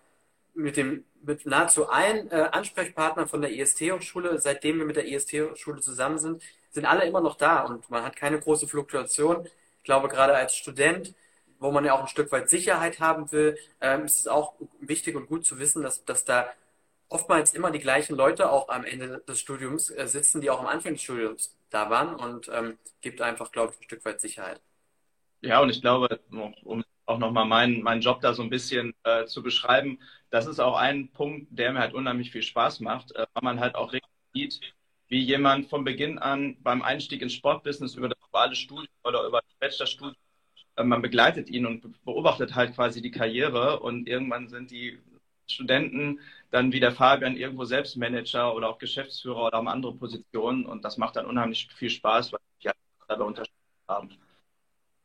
mit 0.54 0.76
dem 0.76 1.04
mit 1.24 1.46
nahezu 1.46 1.88
allen 1.88 2.30
äh, 2.30 2.48
Ansprechpartnern 2.50 3.28
von 3.28 3.40
der 3.40 3.52
IST-Hochschule, 3.52 4.40
seitdem 4.40 4.78
wir 4.78 4.86
mit 4.86 4.96
der 4.96 5.06
IST-Hochschule 5.06 5.80
zusammen 5.80 6.18
sind, 6.18 6.42
sind 6.70 6.84
alle 6.84 7.04
immer 7.04 7.20
noch 7.20 7.36
da 7.36 7.60
und 7.60 7.88
man 7.90 8.04
hat 8.04 8.16
keine 8.16 8.40
große 8.40 8.66
Fluktuation. 8.66 9.46
Ich 9.78 9.84
glaube, 9.84 10.08
gerade 10.08 10.34
als 10.34 10.56
Student, 10.56 11.14
wo 11.60 11.70
man 11.70 11.84
ja 11.84 11.94
auch 11.94 12.00
ein 12.00 12.08
Stück 12.08 12.32
weit 12.32 12.50
Sicherheit 12.50 12.98
haben 12.98 13.30
will, 13.30 13.56
ähm, 13.80 14.04
ist 14.04 14.18
es 14.18 14.26
auch 14.26 14.54
wichtig 14.80 15.14
und 15.14 15.28
gut 15.28 15.46
zu 15.46 15.58
wissen, 15.60 15.82
dass, 15.82 16.04
dass 16.04 16.24
da 16.24 16.48
oftmals 17.12 17.54
immer 17.54 17.70
die 17.70 17.78
gleichen 17.78 18.16
Leute 18.16 18.50
auch 18.50 18.68
am 18.68 18.84
Ende 18.84 19.22
des 19.28 19.40
Studiums 19.40 19.90
äh, 19.90 20.06
sitzen, 20.08 20.40
die 20.40 20.50
auch 20.50 20.60
am 20.60 20.66
Anfang 20.66 20.94
des 20.94 21.02
Studiums 21.02 21.56
da 21.70 21.90
waren 21.90 22.14
und 22.16 22.48
ähm, 22.52 22.78
gibt 23.00 23.20
einfach, 23.22 23.52
glaube 23.52 23.72
ich, 23.72 23.80
ein 23.80 23.84
Stück 23.84 24.04
weit 24.04 24.20
Sicherheit. 24.20 24.60
Ja, 25.40 25.60
und 25.60 25.70
ich 25.70 25.80
glaube, 25.80 26.20
um 26.64 26.84
auch 27.06 27.18
nochmal 27.18 27.46
meinen, 27.46 27.82
meinen 27.82 28.00
Job 28.00 28.20
da 28.20 28.32
so 28.34 28.42
ein 28.42 28.50
bisschen 28.50 28.94
äh, 29.04 29.26
zu 29.26 29.42
beschreiben, 29.42 29.98
das 30.30 30.46
ist 30.46 30.60
auch 30.60 30.76
ein 30.76 31.10
Punkt, 31.12 31.48
der 31.50 31.72
mir 31.72 31.80
halt 31.80 31.94
unheimlich 31.94 32.30
viel 32.30 32.42
Spaß 32.42 32.80
macht, 32.80 33.12
äh, 33.12 33.26
weil 33.34 33.42
man 33.42 33.60
halt 33.60 33.74
auch 33.74 33.92
richtig 33.92 34.10
sieht, 34.34 34.60
wie 35.08 35.20
jemand 35.20 35.68
von 35.68 35.84
Beginn 35.84 36.18
an 36.18 36.56
beim 36.62 36.82
Einstieg 36.82 37.20
ins 37.22 37.34
Sportbusiness 37.34 37.96
über 37.96 38.08
das 38.08 38.18
duale 38.30 38.54
Studium 38.54 38.88
oder 39.04 39.26
über 39.26 39.40
das 39.42 39.54
Bachelorstudium, 39.58 40.16
äh, 40.76 40.84
man 40.84 41.02
begleitet 41.02 41.50
ihn 41.50 41.66
und 41.66 42.04
beobachtet 42.04 42.54
halt 42.54 42.74
quasi 42.74 43.02
die 43.02 43.10
Karriere 43.10 43.80
und 43.80 44.08
irgendwann 44.08 44.48
sind 44.48 44.70
die 44.70 44.98
Studenten 45.48 46.20
dann 46.52 46.70
wie 46.70 46.80
der 46.80 46.92
Fabian 46.92 47.36
irgendwo 47.36 47.64
selbst 47.64 47.96
Manager 47.96 48.54
oder 48.54 48.68
auch 48.68 48.78
Geschäftsführer 48.78 49.46
oder 49.46 49.56
haben 49.56 49.68
andere 49.68 49.94
Positionen 49.94 50.66
und 50.66 50.84
das 50.84 50.98
macht 50.98 51.16
dann 51.16 51.26
unheimlich 51.26 51.66
viel 51.74 51.90
Spaß, 51.90 52.32
weil 52.32 52.40
halt 52.64 52.76
dabei 53.08 53.24
unterstützt 53.24 53.58
haben. 53.88 54.10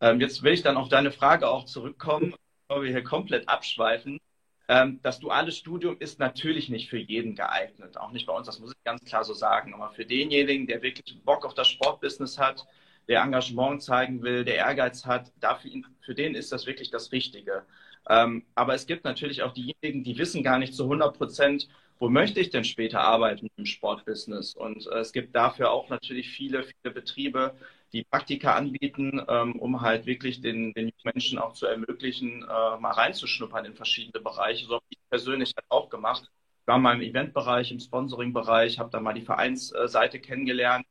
Ähm, 0.02 0.20
jetzt 0.22 0.44
will 0.44 0.54
ich 0.54 0.62
dann 0.62 0.78
auf 0.78 0.90
deine 0.90 1.12
Frage 1.12 1.48
auch 1.50 1.66
zurückkommen, 1.66 2.36
bevor 2.68 2.84
wir 2.84 2.92
hier 2.92 3.04
komplett 3.04 3.48
abschweifen. 3.48 4.20
Ähm, 4.68 5.00
das 5.02 5.20
duale 5.20 5.54
Studium 5.54 5.96
ist 6.00 6.20
natürlich 6.20 6.68
nicht 6.68 6.90
für 6.90 6.98
jeden 6.98 7.36
geeignet, 7.36 7.98
auch 7.98 8.12
nicht 8.12 8.26
bei 8.28 8.34
uns, 8.34 8.46
das 8.46 8.60
muss 8.60 8.74
ich 8.74 8.84
ganz 8.84 9.04
klar 9.06 9.24
so 9.24 9.34
sagen. 9.34 9.74
Aber 9.74 9.92
für 9.92 10.06
denjenigen, 10.06 10.68
der 10.68 10.82
wirklich 10.82 11.22
Bock 11.24 11.46
auf 11.46 11.54
das 11.54 11.70
Sportbusiness 11.70 12.38
hat, 12.38 12.68
der 13.08 13.22
Engagement 13.22 13.82
zeigen 13.82 14.22
will, 14.22 14.44
der 14.44 14.56
Ehrgeiz 14.56 15.06
hat, 15.06 15.32
dafür, 15.40 15.72
für 16.02 16.14
den 16.14 16.36
ist 16.36 16.52
das 16.52 16.66
wirklich 16.66 16.92
das 16.92 17.14
Richtige. 17.14 17.66
Ähm, 18.10 18.46
aber 18.56 18.74
es 18.74 18.86
gibt 18.88 19.04
natürlich 19.06 19.44
auch 19.44 19.54
diejenigen, 19.54 20.04
die 20.04 20.18
wissen 20.18 20.44
gar 20.44 20.60
nicht 20.60 20.74
zu 20.74 20.86
100 20.88 21.18
Prozent, 21.18 21.68
wo 22.00 22.10
möchte 22.10 22.40
ich 22.40 22.50
denn 22.52 22.64
später 22.64 23.02
arbeiten 23.02 23.50
im 23.58 23.66
Sportbusiness? 23.66 24.54
Und 24.56 24.88
äh, 24.88 25.00
es 25.00 25.12
gibt 25.14 25.36
dafür 25.36 25.72
auch 25.72 25.90
natürlich 25.90 26.30
viele, 26.30 26.64
viele 26.64 26.94
Betriebe, 26.94 27.56
die 27.94 28.04
Praktika 28.04 28.56
anbieten, 28.56 29.22
ähm, 29.28 29.56
um 29.60 29.82
halt 29.82 30.06
wirklich 30.06 30.42
den, 30.42 30.74
den 30.74 30.92
Menschen 31.04 31.40
auch 31.40 31.54
zu 31.54 31.66
ermöglichen, 31.66 32.44
äh, 32.44 32.46
mal 32.80 32.92
reinzuschnuppern 32.92 33.66
in 33.66 33.76
verschiedene 33.76 34.22
Bereiche. 34.24 34.66
So 34.66 34.76
habe 34.76 34.86
ich 34.90 34.98
persönlich 35.10 35.54
halt 35.56 35.66
auch 35.70 35.90
gemacht. 35.90 36.24
Ich 36.62 36.68
war 36.68 36.78
mal 36.80 36.96
im 36.96 37.02
Eventbereich, 37.02 37.72
im 37.72 37.80
Sponsoring-Bereich, 37.80 38.78
habe 38.80 38.90
da 38.92 39.00
mal 39.00 39.14
die 39.14 39.22
Vereinsseite 39.22 40.20
kennengelernt. 40.20 40.86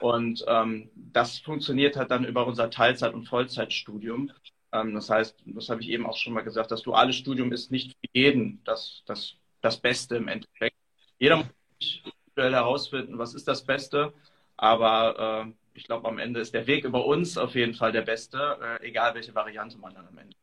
Und 0.00 0.44
ähm, 0.48 0.90
das 0.94 1.38
funktioniert 1.40 1.96
halt 1.96 2.10
dann 2.10 2.24
über 2.24 2.46
unser 2.46 2.70
Teilzeit- 2.70 3.14
und 3.14 3.24
Vollzeitstudium. 3.28 4.32
Ähm, 4.72 4.94
das 4.94 5.10
heißt, 5.10 5.36
das 5.46 5.68
habe 5.68 5.82
ich 5.82 5.88
eben 5.88 6.06
auch 6.06 6.16
schon 6.16 6.32
mal 6.32 6.42
gesagt, 6.42 6.70
das 6.70 6.82
duale 6.82 7.12
Studium 7.12 7.52
ist 7.52 7.70
nicht 7.70 7.92
für 7.92 8.08
jeden 8.12 8.62
das, 8.64 9.02
das, 9.06 9.36
das 9.60 9.78
Beste 9.78 10.16
im 10.16 10.28
Endeffekt. 10.28 10.76
Jeder 11.18 11.36
muss 11.36 11.46
individuell 11.80 12.52
herausfinden, 12.52 13.18
was 13.18 13.34
ist 13.34 13.48
das 13.48 13.64
Beste. 13.64 14.12
Aber 14.56 15.46
äh, 15.46 15.52
ich 15.74 15.84
glaube, 15.84 16.06
am 16.08 16.18
Ende 16.18 16.40
ist 16.40 16.52
der 16.54 16.66
Weg 16.66 16.84
über 16.84 17.06
uns 17.06 17.38
auf 17.38 17.54
jeden 17.54 17.74
Fall 17.74 17.92
der 17.92 18.02
beste, 18.02 18.58
äh, 18.60 18.86
egal 18.86 19.14
welche 19.14 19.34
Variante 19.34 19.78
man 19.78 19.94
dann 19.94 20.06
am 20.06 20.18
Ende. 20.18 20.36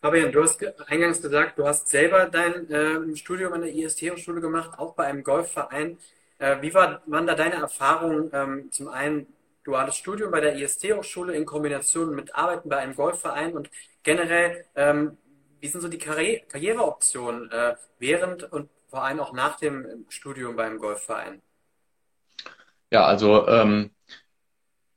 Fabian, 0.00 0.32
du 0.32 0.42
hast 0.42 0.60
eingangs 0.88 1.22
gesagt, 1.22 1.58
du 1.58 1.64
hast 1.64 1.86
selber 1.86 2.26
dein 2.26 2.68
äh, 2.68 3.16
Studium 3.16 3.52
an 3.52 3.60
der 3.60 3.72
IST-Hochschule 3.72 4.40
gemacht, 4.40 4.76
auch 4.76 4.94
bei 4.94 5.04
einem 5.04 5.22
Golfverein. 5.22 5.96
Äh, 6.38 6.60
wie 6.60 6.74
war, 6.74 7.02
waren 7.06 7.26
da 7.28 7.36
deine 7.36 7.54
Erfahrungen? 7.54 8.28
Ähm, 8.32 8.72
zum 8.72 8.88
einen 8.88 9.28
duales 9.64 9.96
Studium 9.96 10.30
bei 10.30 10.40
der 10.40 10.56
IST-Hochschule 10.56 11.34
in 11.34 11.46
Kombination 11.46 12.14
mit 12.14 12.34
Arbeiten 12.34 12.68
bei 12.68 12.78
einem 12.78 12.94
Golfverein 12.94 13.54
und 13.54 13.70
generell, 14.02 14.64
ähm, 14.74 15.16
wie 15.60 15.68
sind 15.68 15.80
so 15.80 15.88
die 15.88 15.98
Karri 15.98 16.42
Karriereoptionen 16.48 17.50
äh, 17.50 17.74
während 17.98 18.52
und 18.52 18.68
vor 18.88 19.04
allem 19.04 19.20
auch 19.20 19.32
nach 19.32 19.56
dem 19.56 20.04
Studium 20.08 20.56
beim 20.56 20.78
Golfverein? 20.78 21.40
Ja, 22.90 23.06
also 23.06 23.46
ähm, 23.48 23.90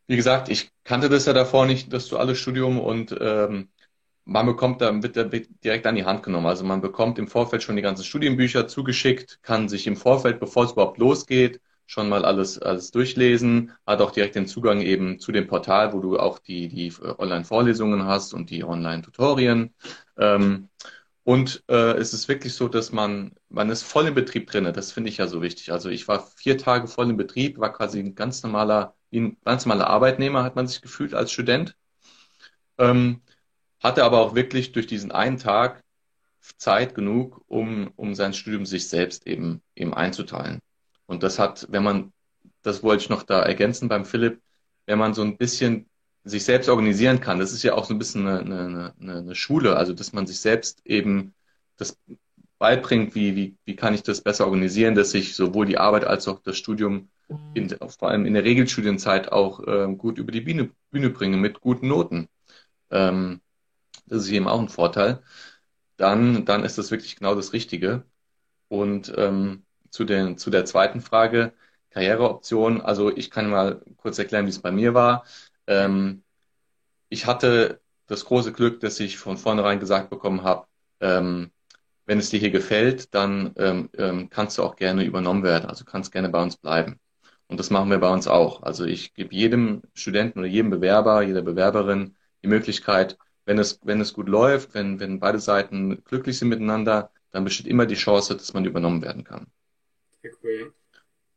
wie 0.07 0.15
gesagt, 0.17 0.49
ich 0.49 0.69
kannte 0.83 1.09
das 1.09 1.25
ja 1.25 1.33
davor 1.33 1.65
nicht, 1.65 1.93
das 1.93 2.07
duale 2.07 2.35
Studium 2.35 2.79
und 2.79 3.15
ähm, 3.19 3.69
man 4.25 4.45
bekommt 4.47 4.81
dann 4.81 5.03
wird, 5.03 5.15
direkt 5.63 5.85
an 5.85 5.95
die 5.95 6.05
Hand 6.05 6.23
genommen. 6.23 6.47
Also 6.47 6.65
man 6.65 6.81
bekommt 6.81 7.19
im 7.19 7.27
Vorfeld 7.27 7.63
schon 7.63 7.75
die 7.75 7.81
ganzen 7.81 8.03
Studienbücher 8.03 8.67
zugeschickt, 8.67 9.39
kann 9.43 9.69
sich 9.69 9.87
im 9.87 9.95
Vorfeld, 9.95 10.39
bevor 10.39 10.65
es 10.65 10.71
überhaupt 10.71 10.97
losgeht, 10.97 11.61
schon 11.85 12.09
mal 12.09 12.25
alles, 12.25 12.59
alles 12.59 12.91
durchlesen, 12.91 13.71
hat 13.85 14.01
auch 14.01 14.11
direkt 14.11 14.35
den 14.35 14.47
Zugang 14.47 14.81
eben 14.81 15.19
zu 15.19 15.31
dem 15.31 15.47
Portal, 15.47 15.93
wo 15.93 15.99
du 15.99 16.17
auch 16.17 16.39
die, 16.39 16.67
die 16.67 16.93
Online-Vorlesungen 17.17 18.05
hast 18.05 18.33
und 18.33 18.49
die 18.49 18.63
Online-Tutorien. 18.63 19.73
Ähm, 20.17 20.69
und 21.23 21.63
äh, 21.69 21.93
es 21.97 22.13
ist 22.13 22.27
wirklich 22.27 22.53
so, 22.53 22.67
dass 22.67 22.91
man, 22.91 23.33
man 23.49 23.69
ist 23.69 23.83
voll 23.83 24.07
im 24.07 24.13
Betrieb 24.13 24.47
drinne. 24.49 24.71
Das 24.73 24.91
finde 24.91 25.09
ich 25.09 25.17
ja 25.17 25.27
so 25.27 25.41
wichtig. 25.41 25.71
Also 25.71 25.89
ich 25.89 26.07
war 26.07 26.25
vier 26.35 26.57
Tage 26.57 26.87
voll 26.87 27.09
im 27.09 27.17
Betrieb, 27.17 27.57
war 27.59 27.73
quasi 27.73 27.99
ein 27.99 28.15
ganz 28.15 28.43
normaler, 28.43 28.95
ein 29.11 29.37
ganz 29.43 29.65
normaler 29.65 29.87
Arbeitnehmer, 29.87 30.43
hat 30.43 30.55
man 30.55 30.67
sich 30.67 30.81
gefühlt 30.81 31.13
als 31.15 31.31
Student. 31.31 31.75
Ähm, 32.77 33.21
hatte 33.81 34.03
aber 34.03 34.19
auch 34.19 34.35
wirklich 34.35 34.71
durch 34.71 34.87
diesen 34.87 35.11
einen 35.11 35.37
Tag 35.37 35.83
Zeit 36.57 36.95
genug, 36.95 37.43
um, 37.47 37.91
um 37.95 38.13
sein 38.15 38.33
Studium 38.33 38.65
sich 38.65 38.87
selbst 38.87 39.27
eben, 39.27 39.61
eben 39.75 39.93
einzuteilen. 39.93 40.59
Und 41.05 41.23
das 41.23 41.39
hat, 41.39 41.67
wenn 41.69 41.83
man, 41.83 42.13
das 42.61 42.83
wollte 42.83 43.03
ich 43.03 43.09
noch 43.09 43.23
da 43.23 43.41
ergänzen 43.41 43.89
beim 43.89 44.05
Philipp, 44.05 44.41
wenn 44.85 44.99
man 44.99 45.13
so 45.13 45.21
ein 45.21 45.37
bisschen 45.37 45.89
sich 46.23 46.43
selbst 46.43 46.69
organisieren 46.69 47.19
kann. 47.19 47.39
Das 47.39 47.53
ist 47.53 47.63
ja 47.63 47.73
auch 47.75 47.85
so 47.85 47.93
ein 47.93 47.99
bisschen 47.99 48.27
eine, 48.27 48.93
eine, 48.99 49.19
eine 49.21 49.35
Schule, 49.35 49.75
also 49.77 49.93
dass 49.93 50.13
man 50.13 50.25
sich 50.25 50.39
selbst 50.39 50.85
eben 50.85 51.35
das 51.77 51.97
beibringt, 52.57 53.15
wie, 53.15 53.35
wie, 53.35 53.57
wie 53.65 53.75
kann 53.75 53.93
ich 53.93 54.03
das 54.03 54.21
besser 54.21 54.45
organisieren, 54.45 54.95
dass 54.95 55.13
ich 55.13 55.35
sowohl 55.35 55.65
die 55.65 55.77
Arbeit 55.77 56.05
als 56.05 56.27
auch 56.27 56.39
das 56.39 56.57
Studium 56.57 57.09
in, 57.53 57.69
vor 57.69 58.09
allem 58.09 58.25
in 58.25 58.33
der 58.33 58.43
Regelstudienzeit 58.43 59.31
auch 59.31 59.61
ähm, 59.67 59.97
gut 59.97 60.17
über 60.17 60.31
die 60.31 60.41
Bühne, 60.41 60.71
Bühne 60.91 61.09
bringe 61.09 61.37
mit 61.37 61.59
guten 61.61 61.87
Noten. 61.87 62.27
Ähm, 62.91 63.41
das 64.05 64.23
ist 64.23 64.31
eben 64.31 64.47
auch 64.47 64.59
ein 64.59 64.69
Vorteil. 64.69 65.23
Dann, 65.97 66.45
dann 66.45 66.63
ist 66.63 66.77
das 66.77 66.91
wirklich 66.91 67.15
genau 67.15 67.35
das 67.35 67.53
Richtige. 67.53 68.05
Und 68.67 69.13
ähm, 69.17 69.64
zu, 69.95 70.03
den, 70.05 70.37
zu 70.37 70.49
der 70.51 70.65
zweiten 70.65 71.01
Frage, 71.01 71.53
Karriereoption, 71.91 72.81
also 72.81 73.15
ich 73.15 73.31
kann 73.31 73.49
mal 73.49 73.81
kurz 73.97 74.19
erklären, 74.19 74.45
wie 74.45 74.49
es 74.49 74.61
bei 74.61 74.71
mir 74.71 74.93
war. 74.93 75.25
Ähm, 75.67 76.23
ich 77.09 77.25
hatte 77.25 77.81
das 78.07 78.25
große 78.25 78.51
Glück, 78.53 78.81
dass 78.81 78.99
ich 78.99 79.17
von 79.17 79.37
vornherein 79.37 79.79
gesagt 79.79 80.09
bekommen 80.09 80.43
habe, 80.43 80.67
ähm, 80.99 81.51
wenn 82.05 82.19
es 82.19 82.29
dir 82.29 82.39
hier 82.39 82.51
gefällt, 82.51 83.13
dann 83.15 83.53
ähm, 83.57 83.89
ähm, 83.97 84.29
kannst 84.29 84.57
du 84.57 84.63
auch 84.63 84.75
gerne 84.75 85.05
übernommen 85.05 85.43
werden, 85.43 85.69
also 85.69 85.85
kannst 85.85 86.11
gerne 86.11 86.29
bei 86.29 86.41
uns 86.41 86.57
bleiben. 86.57 86.99
Und 87.47 87.59
das 87.59 87.69
machen 87.69 87.89
wir 87.89 87.99
bei 87.99 88.11
uns 88.11 88.27
auch. 88.27 88.63
Also 88.63 88.85
ich 88.85 89.13
gebe 89.13 89.33
jedem 89.33 89.81
Studenten 89.93 90.39
oder 90.39 90.47
jedem 90.47 90.71
Bewerber, 90.71 91.21
jeder 91.21 91.41
Bewerberin 91.41 92.15
die 92.43 92.47
Möglichkeit, 92.47 93.17
wenn 93.45 93.59
es, 93.59 93.79
wenn 93.83 94.01
es 94.01 94.13
gut 94.13 94.27
läuft, 94.29 94.73
wenn, 94.73 94.99
wenn 94.99 95.19
beide 95.19 95.39
Seiten 95.39 96.03
glücklich 96.03 96.37
sind 96.37 96.49
miteinander, 96.49 97.11
dann 97.31 97.43
besteht 97.43 97.67
immer 97.67 97.85
die 97.85 97.95
Chance, 97.95 98.35
dass 98.35 98.53
man 98.53 98.65
übernommen 98.65 99.01
werden 99.01 99.23
kann. 99.23 99.47
Okay. 100.33 100.71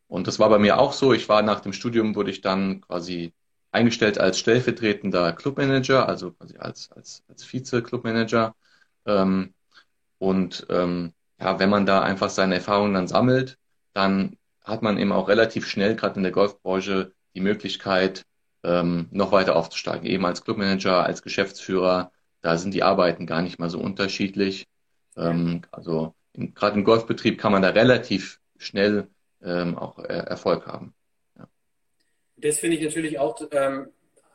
Und 0.06 0.26
das 0.26 0.38
war 0.38 0.48
bei 0.48 0.58
mir 0.58 0.78
auch 0.78 0.92
so. 0.92 1.12
Ich 1.12 1.28
war 1.28 1.42
nach 1.42 1.60
dem 1.60 1.72
Studium, 1.72 2.14
wurde 2.14 2.30
ich 2.30 2.40
dann 2.40 2.80
quasi 2.80 3.32
eingestellt 3.70 4.18
als 4.18 4.38
stellvertretender 4.38 5.32
Clubmanager, 5.34 6.08
also 6.08 6.32
quasi 6.32 6.56
als, 6.56 6.90
als, 6.92 7.22
als 7.28 7.44
Vize-Clubmanager. 7.44 8.54
Ähm, 9.06 9.54
und 10.18 10.66
ähm, 10.70 11.12
ja, 11.38 11.58
wenn 11.58 11.70
man 11.70 11.86
da 11.86 12.02
einfach 12.02 12.30
seine 12.30 12.56
Erfahrungen 12.56 12.94
dann 12.94 13.08
sammelt, 13.08 13.58
dann 13.92 14.36
hat 14.62 14.82
man 14.82 14.98
eben 14.98 15.12
auch 15.12 15.28
relativ 15.28 15.66
schnell, 15.66 15.96
gerade 15.96 16.16
in 16.16 16.22
der 16.22 16.32
Golfbranche, 16.32 17.12
die 17.34 17.40
Möglichkeit, 17.40 18.24
ähm, 18.64 19.08
noch 19.10 19.32
weiter 19.32 19.56
aufzusteigen. 19.56 20.06
Eben 20.06 20.26
als 20.26 20.42
Clubmanager, 20.42 21.04
als 21.04 21.22
Geschäftsführer, 21.22 22.12
da 22.40 22.56
sind 22.56 22.74
die 22.74 22.82
Arbeiten 22.82 23.26
gar 23.26 23.42
nicht 23.42 23.58
mal 23.58 23.70
so 23.70 23.78
unterschiedlich. 23.78 24.66
Ähm, 25.16 25.62
also 25.70 26.14
gerade 26.34 26.76
im 26.78 26.84
Golfbetrieb 26.84 27.38
kann 27.38 27.52
man 27.52 27.62
da 27.62 27.70
relativ 27.70 28.40
schnell 28.58 29.08
ähm, 29.42 29.78
auch 29.78 29.98
äh, 29.98 30.08
Erfolg 30.08 30.66
haben. 30.66 30.94
Das 32.36 32.58
finde 32.58 32.76
ich 32.76 32.82
natürlich 32.84 33.18
auch 33.18 33.40
ähm, 33.50 33.88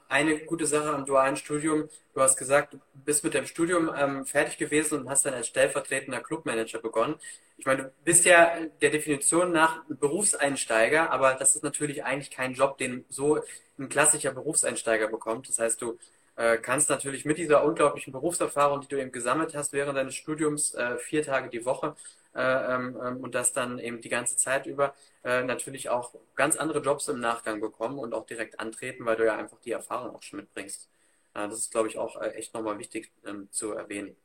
eine 0.10 0.38
gute 0.40 0.66
Sache 0.66 0.94
am 0.94 1.06
dualen 1.06 1.38
Studium. 1.38 1.90
Du 2.14 2.22
hast 2.22 2.38
gesagt, 2.38 2.74
du 2.74 2.80
bist 2.94 3.24
mit 3.24 3.34
dem 3.34 3.46
Studium 3.46 3.90
ähm, 3.98 4.26
fertig 4.26 4.58
gewesen 4.58 5.00
und 5.00 5.10
hast 5.10 5.26
dann 5.26 5.34
als 5.34 5.48
stellvertretender 5.48 6.20
Clubmanager 6.20 6.80
begonnen. 6.80 7.16
Ich 7.58 7.66
meine, 7.66 7.84
du 7.84 7.92
bist 8.04 8.26
ja 8.26 8.52
der 8.82 8.90
Definition 8.92 9.52
nach 9.52 9.84
Berufseinsteiger, 9.88 11.12
aber 11.12 11.34
das 11.34 11.56
ist 11.56 11.64
natürlich 11.64 12.04
eigentlich 12.04 12.30
kein 12.30 12.54
Job, 12.54 12.78
den 12.78 13.06
so 13.10 13.40
ein 13.80 13.90
klassischer 13.90 14.34
Berufseinsteiger 14.34 15.08
bekommt. 15.08 15.50
Das 15.50 15.60
heißt, 15.60 15.82
du 15.82 15.98
äh, 16.36 16.58
kannst 16.58 16.90
natürlich 16.90 17.26
mit 17.26 17.38
dieser 17.38 17.64
unglaublichen 17.64 18.12
Berufserfahrung, 18.12 18.82
die 18.82 18.88
du 18.88 19.00
eben 19.00 19.12
gesammelt 19.12 19.56
hast 19.56 19.74
während 19.74 19.98
deines 19.98 20.16
Studiums, 20.16 20.74
äh, 20.74 20.98
vier 20.98 21.24
Tage 21.24 21.50
die 21.50 21.66
Woche, 21.66 21.96
äh, 22.36 22.76
ähm, 22.76 22.98
ähm, 23.04 23.18
und 23.18 23.36
das 23.36 23.54
dann 23.54 23.78
eben 23.78 24.02
die 24.02 24.10
ganze 24.10 24.36
Zeit 24.38 24.66
über 24.66 24.96
äh, 25.24 25.44
natürlich 25.44 25.90
auch 25.90 26.16
ganz 26.36 26.56
andere 26.56 26.80
Jobs 26.80 27.08
im 27.08 27.20
Nachgang 27.20 27.62
bekommen 27.62 28.00
und 28.00 28.14
auch 28.16 28.26
direkt 28.26 28.60
antreten, 28.60 29.06
weil 29.06 29.18
du 29.18 29.26
ja 29.26 29.38
einfach 29.38 29.60
die 29.60 29.72
Erfahrung 29.72 30.16
auch 30.16 30.24
schon 30.24 30.40
mitbringst. 30.40 30.90
Äh, 31.36 31.48
das 31.48 31.60
ist, 31.60 31.72
glaube 31.72 31.90
ich, 31.90 31.98
auch 32.00 32.20
echt 32.22 32.56
nochmal 32.56 32.80
wichtig 32.80 33.12
ähm, 33.26 33.50
zu 33.52 33.74
erwähnen. 33.74 34.16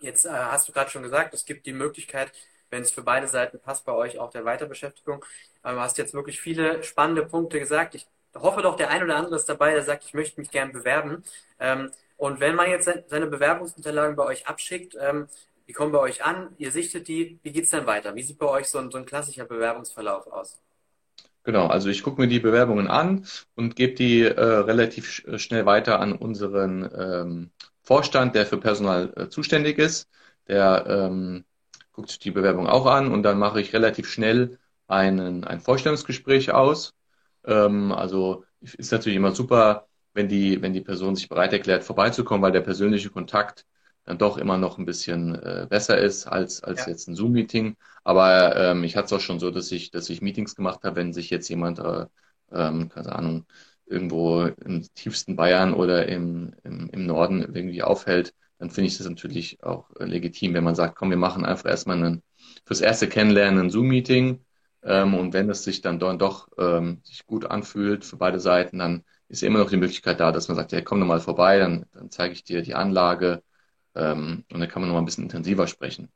Jetzt 0.00 0.26
hast 0.30 0.66
du 0.66 0.72
gerade 0.72 0.88
schon 0.88 1.02
gesagt, 1.02 1.34
es 1.34 1.44
gibt 1.44 1.66
die 1.66 1.74
Möglichkeit, 1.74 2.32
wenn 2.70 2.80
es 2.80 2.90
für 2.90 3.02
beide 3.02 3.28
Seiten 3.28 3.58
passt, 3.58 3.84
bei 3.84 3.92
euch 3.92 4.18
auch 4.18 4.30
der 4.30 4.46
Weiterbeschäftigung. 4.46 5.22
Du 5.62 5.68
hast 5.68 5.98
jetzt 5.98 6.14
wirklich 6.14 6.40
viele 6.40 6.82
spannende 6.82 7.26
Punkte 7.26 7.58
gesagt. 7.58 7.94
Ich 7.94 8.06
hoffe 8.34 8.62
doch, 8.62 8.76
der 8.76 8.88
ein 8.88 9.02
oder 9.02 9.16
andere 9.16 9.36
ist 9.36 9.46
dabei, 9.50 9.72
der 9.72 9.82
sagt, 9.82 10.06
ich 10.06 10.14
möchte 10.14 10.40
mich 10.40 10.50
gern 10.50 10.72
bewerben. 10.72 11.22
Und 12.16 12.40
wenn 12.40 12.54
man 12.54 12.70
jetzt 12.70 12.90
seine 13.08 13.26
Bewerbungsunterlagen 13.26 14.16
bei 14.16 14.24
euch 14.24 14.46
abschickt, 14.46 14.96
die 15.70 15.74
kommen 15.74 15.92
bei 15.92 16.00
euch 16.00 16.24
an, 16.24 16.48
ihr 16.58 16.72
sichtet 16.72 17.06
die. 17.06 17.38
Wie 17.44 17.52
geht 17.52 17.62
es 17.62 17.70
dann 17.70 17.86
weiter? 17.86 18.16
Wie 18.16 18.24
sieht 18.24 18.40
bei 18.40 18.48
euch 18.48 18.66
so 18.66 18.78
ein, 18.78 18.90
so 18.90 18.98
ein 18.98 19.06
klassischer 19.06 19.44
Bewerbungsverlauf 19.44 20.26
aus? 20.26 20.58
Genau, 21.44 21.68
also 21.68 21.88
ich 21.90 22.02
gucke 22.02 22.20
mir 22.20 22.26
die 22.26 22.40
Bewerbungen 22.40 22.88
an 22.88 23.24
und 23.54 23.76
gebe 23.76 23.94
die 23.94 24.22
äh, 24.22 24.32
relativ 24.32 25.08
sch 25.08 25.22
schnell 25.36 25.66
weiter 25.66 26.00
an 26.00 26.12
unseren 26.12 26.90
ähm, 26.92 27.50
Vorstand, 27.82 28.34
der 28.34 28.46
für 28.46 28.58
Personal 28.58 29.12
äh, 29.14 29.28
zuständig 29.28 29.78
ist. 29.78 30.08
Der 30.48 30.86
ähm, 30.88 31.44
guckt 31.92 32.24
die 32.24 32.32
Bewerbung 32.32 32.66
auch 32.66 32.86
an 32.86 33.12
und 33.12 33.22
dann 33.22 33.38
mache 33.38 33.60
ich 33.60 33.72
relativ 33.72 34.08
schnell 34.10 34.58
einen, 34.88 35.44
ein 35.44 35.60
Vorstellungsgespräch 35.60 36.50
aus. 36.50 36.94
Ähm, 37.44 37.92
also 37.92 38.44
ist 38.60 38.90
natürlich 38.90 39.18
immer 39.18 39.36
super, 39.36 39.86
wenn 40.14 40.28
die, 40.28 40.60
wenn 40.62 40.72
die 40.72 40.80
Person 40.80 41.14
sich 41.14 41.28
bereit 41.28 41.52
erklärt, 41.52 41.84
vorbeizukommen, 41.84 42.42
weil 42.42 42.50
der 42.50 42.60
persönliche 42.60 43.10
Kontakt 43.10 43.66
dann 44.10 44.18
doch 44.18 44.38
immer 44.38 44.58
noch 44.58 44.76
ein 44.76 44.86
bisschen 44.86 45.36
äh, 45.36 45.66
besser 45.70 45.96
ist 45.98 46.26
als, 46.26 46.64
als 46.64 46.80
ja. 46.80 46.88
jetzt 46.90 47.08
ein 47.08 47.14
Zoom-Meeting. 47.14 47.76
Aber 48.02 48.56
ähm, 48.56 48.82
ich 48.82 48.96
hatte 48.96 49.06
es 49.06 49.12
auch 49.12 49.20
schon 49.24 49.38
so, 49.38 49.50
dass 49.52 49.70
ich, 49.70 49.92
dass 49.92 50.10
ich 50.10 50.20
Meetings 50.20 50.56
gemacht 50.56 50.80
habe, 50.82 50.96
wenn 50.96 51.12
sich 51.12 51.30
jetzt 51.30 51.48
jemand, 51.48 51.78
äh, 51.78 52.06
ähm, 52.52 52.88
keine 52.88 53.14
Ahnung, 53.14 53.46
irgendwo 53.86 54.42
im 54.64 54.82
tiefsten 54.94 55.36
Bayern 55.36 55.74
oder 55.74 56.08
im, 56.08 56.54
im, 56.64 56.90
im 56.90 57.06
Norden 57.06 57.54
irgendwie 57.54 57.82
aufhält, 57.82 58.34
dann 58.58 58.70
finde 58.70 58.88
ich 58.88 58.98
das 58.98 59.08
natürlich 59.08 59.62
auch 59.62 59.88
äh, 60.00 60.04
legitim, 60.04 60.54
wenn 60.54 60.64
man 60.64 60.74
sagt, 60.74 60.96
komm, 60.96 61.10
wir 61.10 61.16
machen 61.16 61.44
einfach 61.44 61.70
erstmal 61.70 61.96
einen, 61.96 62.22
fürs 62.66 62.80
erste 62.80 63.08
Kennenlernen 63.08 63.66
ein 63.66 63.70
Zoom-Meeting. 63.70 64.44
Ähm, 64.82 65.14
und 65.14 65.32
wenn 65.34 65.48
es 65.50 65.62
sich 65.62 65.82
dann 65.82 66.00
doch 66.00 66.48
ähm, 66.58 67.00
sich 67.04 67.26
gut 67.26 67.44
anfühlt 67.46 68.04
für 68.04 68.16
beide 68.16 68.40
Seiten, 68.40 68.78
dann 68.78 69.04
ist 69.28 69.44
immer 69.44 69.60
noch 69.60 69.70
die 69.70 69.76
Möglichkeit 69.76 70.18
da, 70.18 70.32
dass 70.32 70.48
man 70.48 70.56
sagt, 70.56 70.72
ja, 70.72 70.80
komm 70.80 70.98
doch 71.00 71.06
mal 71.06 71.20
vorbei, 71.20 71.58
dann, 71.58 71.86
dann 71.92 72.10
zeige 72.10 72.34
ich 72.34 72.42
dir 72.42 72.62
die 72.62 72.74
Anlage, 72.74 73.42
ähm, 73.94 74.44
und 74.52 74.60
da 74.60 74.66
kann 74.66 74.82
man 74.82 74.88
noch 74.88 74.94
mal 74.94 75.02
ein 75.02 75.06
bisschen 75.06 75.24
intensiver 75.24 75.66
sprechen. 75.66 76.10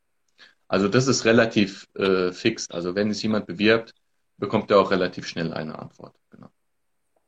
Also 0.69 0.89
das 0.89 1.07
ist 1.07 1.25
relativ 1.25 1.87
äh, 1.95 2.33
fix. 2.33 2.71
Also 2.71 2.95
wenn 2.95 3.11
es 3.11 3.23
jemand 3.23 3.47
bewirbt, 3.47 3.95
bekommt 4.39 4.71
er 4.71 4.79
auch 4.79 4.91
relativ 4.91 5.27
schnell 5.27 5.53
eine 5.53 5.79
Antwort. 5.79 6.15
Genau. 6.31 6.49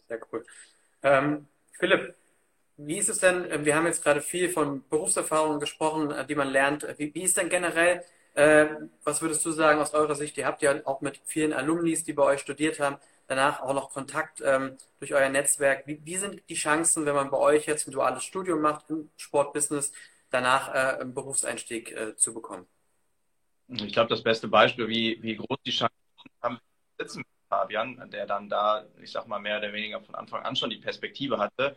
Sehr 0.08 0.20
cool. 0.32 0.44
Ähm, 1.02 1.46
Philipp, 1.72 2.14
wie 2.76 2.98
ist 2.98 3.08
es 3.08 3.20
denn, 3.20 3.44
äh, 3.50 3.64
wir 3.64 3.74
haben 3.76 3.86
jetzt 3.86 4.02
gerade 4.02 4.20
viel 4.20 4.48
von 4.48 4.86
Berufserfahrungen 4.88 5.60
gesprochen, 5.60 6.10
äh, 6.10 6.26
die 6.26 6.34
man 6.34 6.48
lernt. 6.48 6.86
Wie, 6.98 7.14
wie 7.14 7.22
ist 7.22 7.36
denn 7.36 7.48
generell, 7.48 8.02
äh, 8.34 8.66
was 9.04 9.22
würdest 9.22 9.44
du 9.44 9.50
sagen 9.50 9.80
aus 9.80 9.94
eurer 9.94 10.14
Sicht? 10.14 10.36
Ihr 10.38 10.46
habt 10.46 10.62
ja 10.62 10.74
auch 10.84 11.00
mit 11.00 11.20
vielen 11.24 11.52
Alumnis, 11.52 12.04
die 12.04 12.12
bei 12.12 12.22
euch 12.22 12.40
studiert 12.40 12.80
haben, 12.80 12.96
danach 13.28 13.60
auch 13.60 13.74
noch 13.74 13.90
Kontakt 13.90 14.42
ähm, 14.44 14.76
durch 14.98 15.14
euer 15.14 15.28
Netzwerk. 15.28 15.86
Wie, 15.86 16.00
wie, 16.04 16.16
sind 16.16 16.42
die 16.48 16.54
Chancen, 16.54 17.06
wenn 17.06 17.14
man 17.14 17.30
bei 17.30 17.38
euch 17.38 17.66
jetzt 17.66 17.88
ein 17.88 17.92
duales 17.92 18.24
Studium 18.24 18.60
macht 18.60 18.90
im 18.90 19.10
Sportbusiness? 19.16 19.92
Danach 20.30 20.68
äh, 20.74 21.00
einen 21.00 21.14
Berufseinstieg 21.14 21.92
äh, 21.92 22.16
zu 22.16 22.34
bekommen? 22.34 22.66
Ich 23.68 23.92
glaube, 23.92 24.08
das 24.08 24.22
beste 24.22 24.48
Beispiel, 24.48 24.88
wie, 24.88 25.18
wie 25.22 25.36
groß 25.36 25.58
die 25.64 25.72
Chancen 25.72 25.94
haben, 26.42 26.58
sitzen 26.98 27.18
mit 27.18 27.26
Fabian, 27.48 28.10
der 28.10 28.26
dann 28.26 28.48
da, 28.48 28.86
ich 29.00 29.10
sag 29.10 29.26
mal, 29.26 29.40
mehr 29.40 29.58
oder 29.58 29.72
weniger 29.72 30.00
von 30.00 30.14
Anfang 30.14 30.42
an 30.44 30.56
schon 30.56 30.70
die 30.70 30.78
Perspektive 30.78 31.38
hatte. 31.38 31.76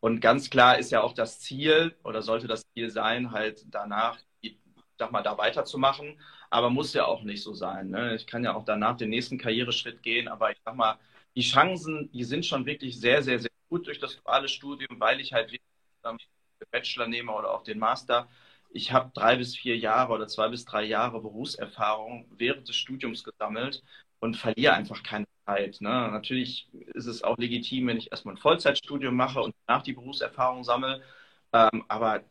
Und 0.00 0.20
ganz 0.20 0.50
klar 0.50 0.78
ist 0.78 0.92
ja 0.92 1.02
auch 1.02 1.14
das 1.14 1.40
Ziel 1.40 1.96
oder 2.04 2.20
sollte 2.22 2.46
das 2.46 2.64
Ziel 2.74 2.90
sein, 2.90 3.32
halt 3.32 3.64
danach, 3.74 4.18
ich 4.42 4.58
sag 4.98 5.12
mal, 5.12 5.22
da 5.22 5.38
weiterzumachen. 5.38 6.20
Aber 6.50 6.70
muss 6.70 6.92
ja 6.94 7.06
auch 7.06 7.22
nicht 7.22 7.42
so 7.42 7.54
sein. 7.54 7.88
Ne? 7.90 8.14
Ich 8.14 8.26
kann 8.26 8.44
ja 8.44 8.54
auch 8.54 8.64
danach 8.64 8.96
den 8.96 9.10
nächsten 9.10 9.38
Karriereschritt 9.38 10.02
gehen, 10.02 10.28
aber 10.28 10.52
ich 10.52 10.58
sag 10.64 10.76
mal, 10.76 10.98
die 11.34 11.42
Chancen, 11.42 12.10
die 12.12 12.24
sind 12.24 12.46
schon 12.46 12.66
wirklich 12.66 13.00
sehr, 13.00 13.22
sehr, 13.22 13.38
sehr 13.40 13.50
gut 13.68 13.86
durch 13.86 13.98
das 13.98 14.16
duale 14.16 14.48
Studium, 14.48 15.00
weil 15.00 15.20
ich 15.20 15.32
halt 15.32 15.50
ähm, 16.04 16.18
den 16.64 16.70
Bachelor 16.70 17.06
nehme 17.06 17.32
oder 17.32 17.52
auch 17.52 17.62
den 17.62 17.78
Master. 17.78 18.28
Ich 18.70 18.92
habe 18.92 19.10
drei 19.14 19.36
bis 19.36 19.56
vier 19.56 19.76
Jahre 19.78 20.12
oder 20.12 20.26
zwei 20.26 20.48
bis 20.48 20.64
drei 20.64 20.84
Jahre 20.84 21.20
Berufserfahrung 21.20 22.26
während 22.36 22.68
des 22.68 22.76
Studiums 22.76 23.22
gesammelt 23.24 23.82
und 24.20 24.36
verliere 24.36 24.74
einfach 24.74 25.02
keine 25.02 25.26
Zeit. 25.46 25.80
Ne? 25.80 25.90
Natürlich 25.90 26.68
ist 26.94 27.06
es 27.06 27.22
auch 27.22 27.38
legitim, 27.38 27.86
wenn 27.86 27.98
ich 27.98 28.10
erstmal 28.10 28.34
ein 28.34 28.38
Vollzeitstudium 28.38 29.14
mache 29.14 29.40
und 29.40 29.54
danach 29.66 29.82
die 29.82 29.92
Berufserfahrung 29.92 30.64
sammle. 30.64 31.02
Ähm, 31.52 31.84
aber 31.88 32.24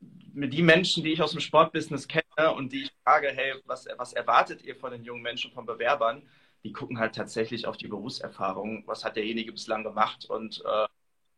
die 0.00 0.62
Menschen, 0.62 1.02
die 1.02 1.12
ich 1.12 1.22
aus 1.22 1.30
dem 1.32 1.40
Sportbusiness 1.40 2.08
kenne 2.08 2.52
und 2.54 2.72
die 2.72 2.82
ich 2.84 2.92
frage, 3.04 3.28
hey, 3.28 3.54
was, 3.64 3.86
was 3.96 4.12
erwartet 4.12 4.62
ihr 4.62 4.76
von 4.76 4.92
den 4.92 5.04
jungen 5.04 5.22
Menschen, 5.22 5.52
von 5.52 5.64
Bewerbern? 5.64 6.28
Die 6.64 6.72
gucken 6.72 6.98
halt 6.98 7.14
tatsächlich 7.14 7.66
auf 7.66 7.76
die 7.76 7.88
Berufserfahrung. 7.88 8.84
Was 8.86 9.04
hat 9.04 9.16
derjenige 9.16 9.52
bislang 9.52 9.84
gemacht? 9.84 10.26
Und 10.26 10.62
äh, 10.66 10.86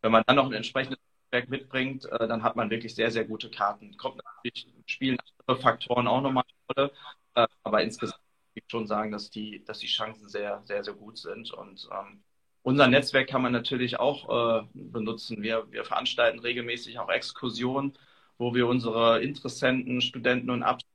wenn 0.03 0.13
man 0.13 0.25
dann 0.27 0.37
noch 0.37 0.47
ein 0.47 0.53
entsprechendes 0.55 0.99
mitbringt, 1.49 2.07
äh, 2.07 2.29
dann 2.29 2.43
hat 2.43 2.57
man 2.57 2.71
wirklich 2.71 2.95
sehr, 2.95 3.11
sehr 3.11 3.25
gute 3.25 3.51
Karten. 3.51 3.97
Kommt 3.97 4.21
natürlich, 4.25 4.67
spielen 4.87 5.19
andere 5.47 5.63
Faktoren 5.63 6.07
auch 6.09 6.21
nochmal 6.21 6.45
eine 6.47 6.87
Rolle. 6.87 6.93
Äh, 7.35 7.47
aber 7.63 7.83
insgesamt 7.83 8.21
würde 8.55 8.65
ich 8.67 8.71
schon 8.71 8.87
sagen, 8.87 9.13
dass 9.13 9.31
die, 9.31 9.65
dass 9.65 9.79
die 9.79 9.87
Chancen 9.87 10.29
sehr, 10.29 10.63
sehr, 10.65 10.85
sehr 10.85 10.95
gut 10.95 11.19
sind. 11.19 11.53
Und 11.53 11.89
ähm, 11.93 12.23
unser 12.63 12.89
Netzwerk 12.89 13.29
kann 13.29 13.43
man 13.43 13.53
natürlich 13.53 13.99
auch 14.01 14.63
äh, 14.63 14.67
benutzen. 14.75 15.43
Wir, 15.43 15.71
wir 15.71 15.85
veranstalten 15.85 16.41
regelmäßig 16.41 16.99
auch 16.99 17.09
Exkursionen 17.11 17.97
wo 18.39 18.55
wir 18.55 18.67
unsere 18.69 19.23
Interessenten, 19.23 20.01
Studenten 20.01 20.51
und 20.51 20.63
Abschlüsse 20.63 20.89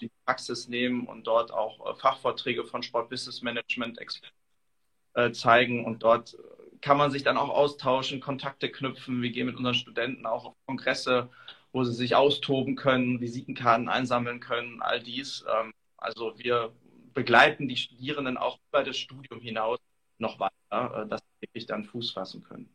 in 0.00 0.08
die 0.08 0.12
Praxis 0.24 0.68
nehmen 0.68 1.06
und 1.06 1.26
dort 1.26 1.52
auch 1.52 1.90
äh, 1.90 1.94
Fachvorträge 1.98 2.64
von 2.64 2.82
Sport 2.82 3.08
Business 3.10 3.42
Management 3.42 3.98
äh, 5.14 5.32
zeigen. 5.32 5.84
Und 5.84 6.02
dort 6.02 6.36
kann 6.82 6.98
man 6.98 7.10
sich 7.10 7.22
dann 7.22 7.38
auch 7.38 7.48
austauschen, 7.48 8.20
Kontakte 8.20 8.70
knüpfen. 8.70 9.22
Wir 9.22 9.30
gehen 9.30 9.46
mit 9.46 9.56
unseren 9.56 9.74
Studenten 9.74 10.26
auch 10.26 10.44
auf 10.44 10.54
Kongresse, 10.66 11.30
wo 11.72 11.84
sie 11.84 11.92
sich 11.92 12.14
austoben 12.14 12.76
können, 12.76 13.20
Visitenkarten 13.20 13.88
einsammeln 13.88 14.40
können, 14.40 14.82
all 14.82 15.00
dies. 15.00 15.44
Ähm, 15.48 15.72
also 15.96 16.38
wir 16.38 16.72
begleiten 17.14 17.68
die 17.68 17.76
Studierenden 17.76 18.36
auch 18.36 18.58
über 18.68 18.82
das 18.82 18.98
Studium 18.98 19.40
hinaus 19.40 19.78
noch 20.18 20.38
weiter, 20.40 21.04
äh, 21.04 21.08
dass 21.08 21.20
sie 21.20 21.46
wirklich 21.46 21.66
dann 21.66 21.84
Fuß 21.84 22.10
fassen 22.10 22.42
können. 22.42 22.68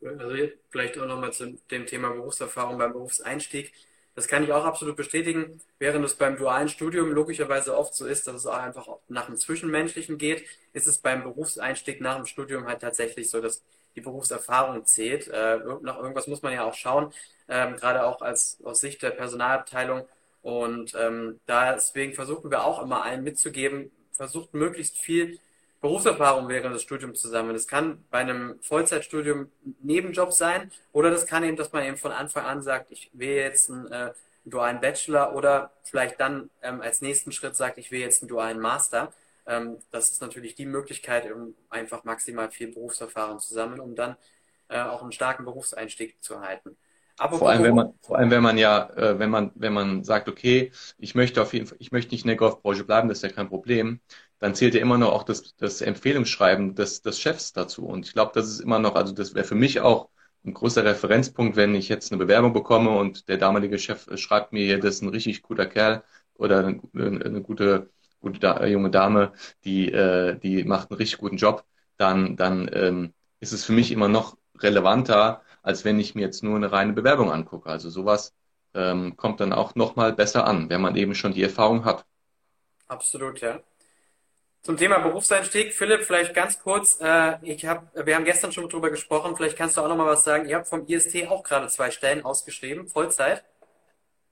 Also 0.00 0.36
vielleicht 0.70 0.96
auch 0.98 1.06
nochmal 1.06 1.32
zu 1.32 1.58
dem 1.70 1.86
Thema 1.86 2.10
Berufserfahrung 2.10 2.78
beim 2.78 2.92
Berufseinstieg. 2.92 3.72
Das 4.18 4.26
kann 4.26 4.42
ich 4.42 4.52
auch 4.52 4.64
absolut 4.64 4.96
bestätigen, 4.96 5.60
während 5.78 6.04
es 6.04 6.16
beim 6.16 6.36
dualen 6.36 6.68
Studium 6.68 7.12
logischerweise 7.12 7.78
oft 7.78 7.94
so 7.94 8.04
ist, 8.04 8.26
dass 8.26 8.34
es 8.34 8.46
auch 8.46 8.58
einfach 8.58 8.88
nach 9.06 9.26
dem 9.26 9.36
Zwischenmenschlichen 9.36 10.18
geht, 10.18 10.44
ist 10.72 10.88
es 10.88 10.98
beim 10.98 11.22
Berufseinstieg 11.22 12.00
nach 12.00 12.16
dem 12.16 12.26
Studium 12.26 12.66
halt 12.66 12.80
tatsächlich 12.80 13.30
so, 13.30 13.40
dass 13.40 13.62
die 13.94 14.00
Berufserfahrung 14.00 14.84
zählt. 14.84 15.28
Äh, 15.28 15.60
nach 15.82 15.98
irgendwas 15.98 16.26
muss 16.26 16.42
man 16.42 16.52
ja 16.52 16.64
auch 16.64 16.74
schauen, 16.74 17.12
ähm, 17.48 17.76
gerade 17.76 18.04
auch 18.04 18.20
als 18.20 18.58
aus 18.64 18.80
Sicht 18.80 19.02
der 19.02 19.10
Personalabteilung. 19.10 20.04
Und 20.42 20.96
ähm, 20.98 21.38
deswegen 21.46 22.14
versuchen 22.14 22.50
wir 22.50 22.64
auch 22.64 22.82
immer 22.82 23.04
allen 23.04 23.22
mitzugeben, 23.22 23.92
versucht 24.10 24.52
möglichst 24.52 24.98
viel 24.98 25.38
Berufserfahrung 25.80 26.48
während 26.48 26.74
des 26.74 26.82
Studiums 26.82 27.20
zusammen. 27.20 27.52
Das 27.52 27.66
kann 27.66 28.04
bei 28.10 28.18
einem 28.18 28.58
Vollzeitstudium 28.62 29.50
Nebenjob 29.80 30.32
sein 30.32 30.70
oder 30.92 31.10
das 31.10 31.26
kann 31.26 31.44
eben, 31.44 31.56
dass 31.56 31.72
man 31.72 31.84
eben 31.84 31.96
von 31.96 32.12
Anfang 32.12 32.44
an 32.44 32.62
sagt, 32.62 32.90
ich 32.90 33.10
will 33.12 33.36
jetzt 33.36 33.70
einen, 33.70 33.90
äh, 33.92 34.12
dualen 34.50 34.80
Bachelor 34.80 35.34
oder 35.34 35.72
vielleicht 35.84 36.20
dann 36.20 36.50
ähm, 36.62 36.80
als 36.80 37.02
nächsten 37.02 37.32
Schritt 37.32 37.56
sagt, 37.56 37.78
ich 37.78 37.90
will 37.90 38.00
jetzt 38.00 38.22
einen 38.22 38.28
dualen 38.28 38.60
Master. 38.60 39.12
Ähm, 39.46 39.78
das 39.90 40.10
ist 40.10 40.20
natürlich 40.20 40.54
die 40.54 40.66
Möglichkeit, 40.66 41.30
um 41.30 41.54
einfach 41.70 42.04
maximal 42.04 42.50
viel 42.50 42.68
Berufserfahrung 42.68 43.38
zu 43.40 43.54
sammeln, 43.54 43.80
um 43.80 43.94
dann 43.94 44.16
äh, 44.68 44.80
auch 44.80 45.02
einen 45.02 45.12
starken 45.12 45.44
Berufseinstieg 45.44 46.22
zu 46.22 46.34
erhalten. 46.34 46.76
Aber 47.20 47.36
vor 47.38 47.50
allem, 47.50 47.64
wenn 47.64 47.74
man, 47.74 47.94
vor 48.00 48.16
allem, 48.18 48.30
wenn 48.30 48.42
man 48.42 48.58
ja, 48.58 48.90
äh, 48.96 49.18
wenn 49.18 49.30
man, 49.30 49.50
wenn 49.56 49.72
man 49.72 50.04
sagt, 50.04 50.28
okay, 50.28 50.70
ich 50.98 51.14
möchte 51.16 51.42
auf 51.42 51.52
jeden 51.52 51.66
Fall, 51.66 51.76
ich 51.80 51.90
möchte 51.90 52.12
nicht 52.14 52.22
in 52.24 52.28
der 52.28 52.36
Golfbranche 52.36 52.84
bleiben, 52.84 53.08
das 53.08 53.18
ist 53.18 53.22
ja 53.22 53.30
kein 53.30 53.48
Problem, 53.48 54.00
dann 54.38 54.54
zählt 54.54 54.74
ja 54.74 54.80
immer 54.80 54.98
noch 54.98 55.12
auch 55.12 55.24
das, 55.24 55.56
das 55.56 55.80
Empfehlungsschreiben 55.80 56.74
des, 56.76 57.02
des 57.02 57.20
Chefs 57.20 57.52
dazu. 57.52 57.86
Und 57.86 58.06
ich 58.06 58.12
glaube, 58.12 58.32
das 58.34 58.48
ist 58.48 58.60
immer 58.60 58.78
noch, 58.78 58.94
also 58.94 59.12
das 59.12 59.34
wäre 59.34 59.44
für 59.44 59.56
mich 59.56 59.80
auch 59.80 60.10
ein 60.44 60.54
großer 60.54 60.84
Referenzpunkt, 60.84 61.56
wenn 61.56 61.74
ich 61.74 61.88
jetzt 61.88 62.12
eine 62.12 62.18
Bewerbung 62.18 62.52
bekomme 62.52 62.90
und 62.90 63.28
der 63.28 63.36
damalige 63.38 63.78
Chef 63.78 64.06
schreibt 64.18 64.52
mir 64.52 64.64
hier, 64.64 64.78
das 64.78 64.96
ist 64.96 65.02
ein 65.02 65.08
richtig 65.08 65.42
guter 65.42 65.66
Kerl 65.66 66.04
oder 66.34 66.66
eine, 66.66 66.80
eine 66.94 67.42
gute, 67.42 67.90
gute 68.20 68.38
da, 68.38 68.64
junge 68.66 68.90
Dame, 68.90 69.32
die, 69.64 69.90
äh, 69.92 70.38
die 70.38 70.62
macht 70.64 70.90
einen 70.90 70.98
richtig 70.98 71.18
guten 71.18 71.36
Job, 71.36 71.64
dann, 71.96 72.36
dann 72.36 72.70
ähm, 72.72 73.14
ist 73.40 73.52
es 73.52 73.64
für 73.64 73.72
mich 73.72 73.90
immer 73.90 74.08
noch 74.08 74.36
relevanter, 74.60 75.42
als 75.62 75.84
wenn 75.84 76.00
ich 76.00 76.14
mir 76.14 76.22
jetzt 76.22 76.42
nur 76.42 76.56
eine 76.56 76.72
reine 76.72 76.92
Bewerbung 76.92 77.30
angucke. 77.30 77.68
Also 77.68 77.90
sowas 77.90 78.34
ähm, 78.74 79.16
kommt 79.16 79.40
dann 79.40 79.52
auch 79.52 79.74
nochmal 79.74 80.12
besser 80.12 80.46
an, 80.46 80.68
wenn 80.70 80.80
man 80.80 80.96
eben 80.96 81.14
schon 81.14 81.32
die 81.32 81.42
Erfahrung 81.42 81.84
hat. 81.84 82.04
Absolut, 82.86 83.40
ja. 83.40 83.60
Zum 84.62 84.76
Thema 84.76 84.98
Berufseinstieg, 84.98 85.72
Philipp, 85.72 86.04
vielleicht 86.04 86.34
ganz 86.34 86.60
kurz. 86.60 87.00
Äh, 87.00 87.36
ich 87.42 87.64
hab, 87.64 87.94
wir 87.94 88.14
haben 88.14 88.24
gestern 88.24 88.52
schon 88.52 88.68
drüber 88.68 88.90
gesprochen. 88.90 89.36
Vielleicht 89.36 89.56
kannst 89.56 89.76
du 89.76 89.80
auch 89.80 89.88
noch 89.88 89.96
mal 89.96 90.06
was 90.06 90.24
sagen. 90.24 90.48
Ihr 90.48 90.56
habt 90.56 90.68
vom 90.68 90.86
IST 90.86 91.26
auch 91.28 91.42
gerade 91.42 91.68
zwei 91.68 91.90
Stellen 91.90 92.24
ausgeschrieben, 92.24 92.88
Vollzeit. 92.88 93.44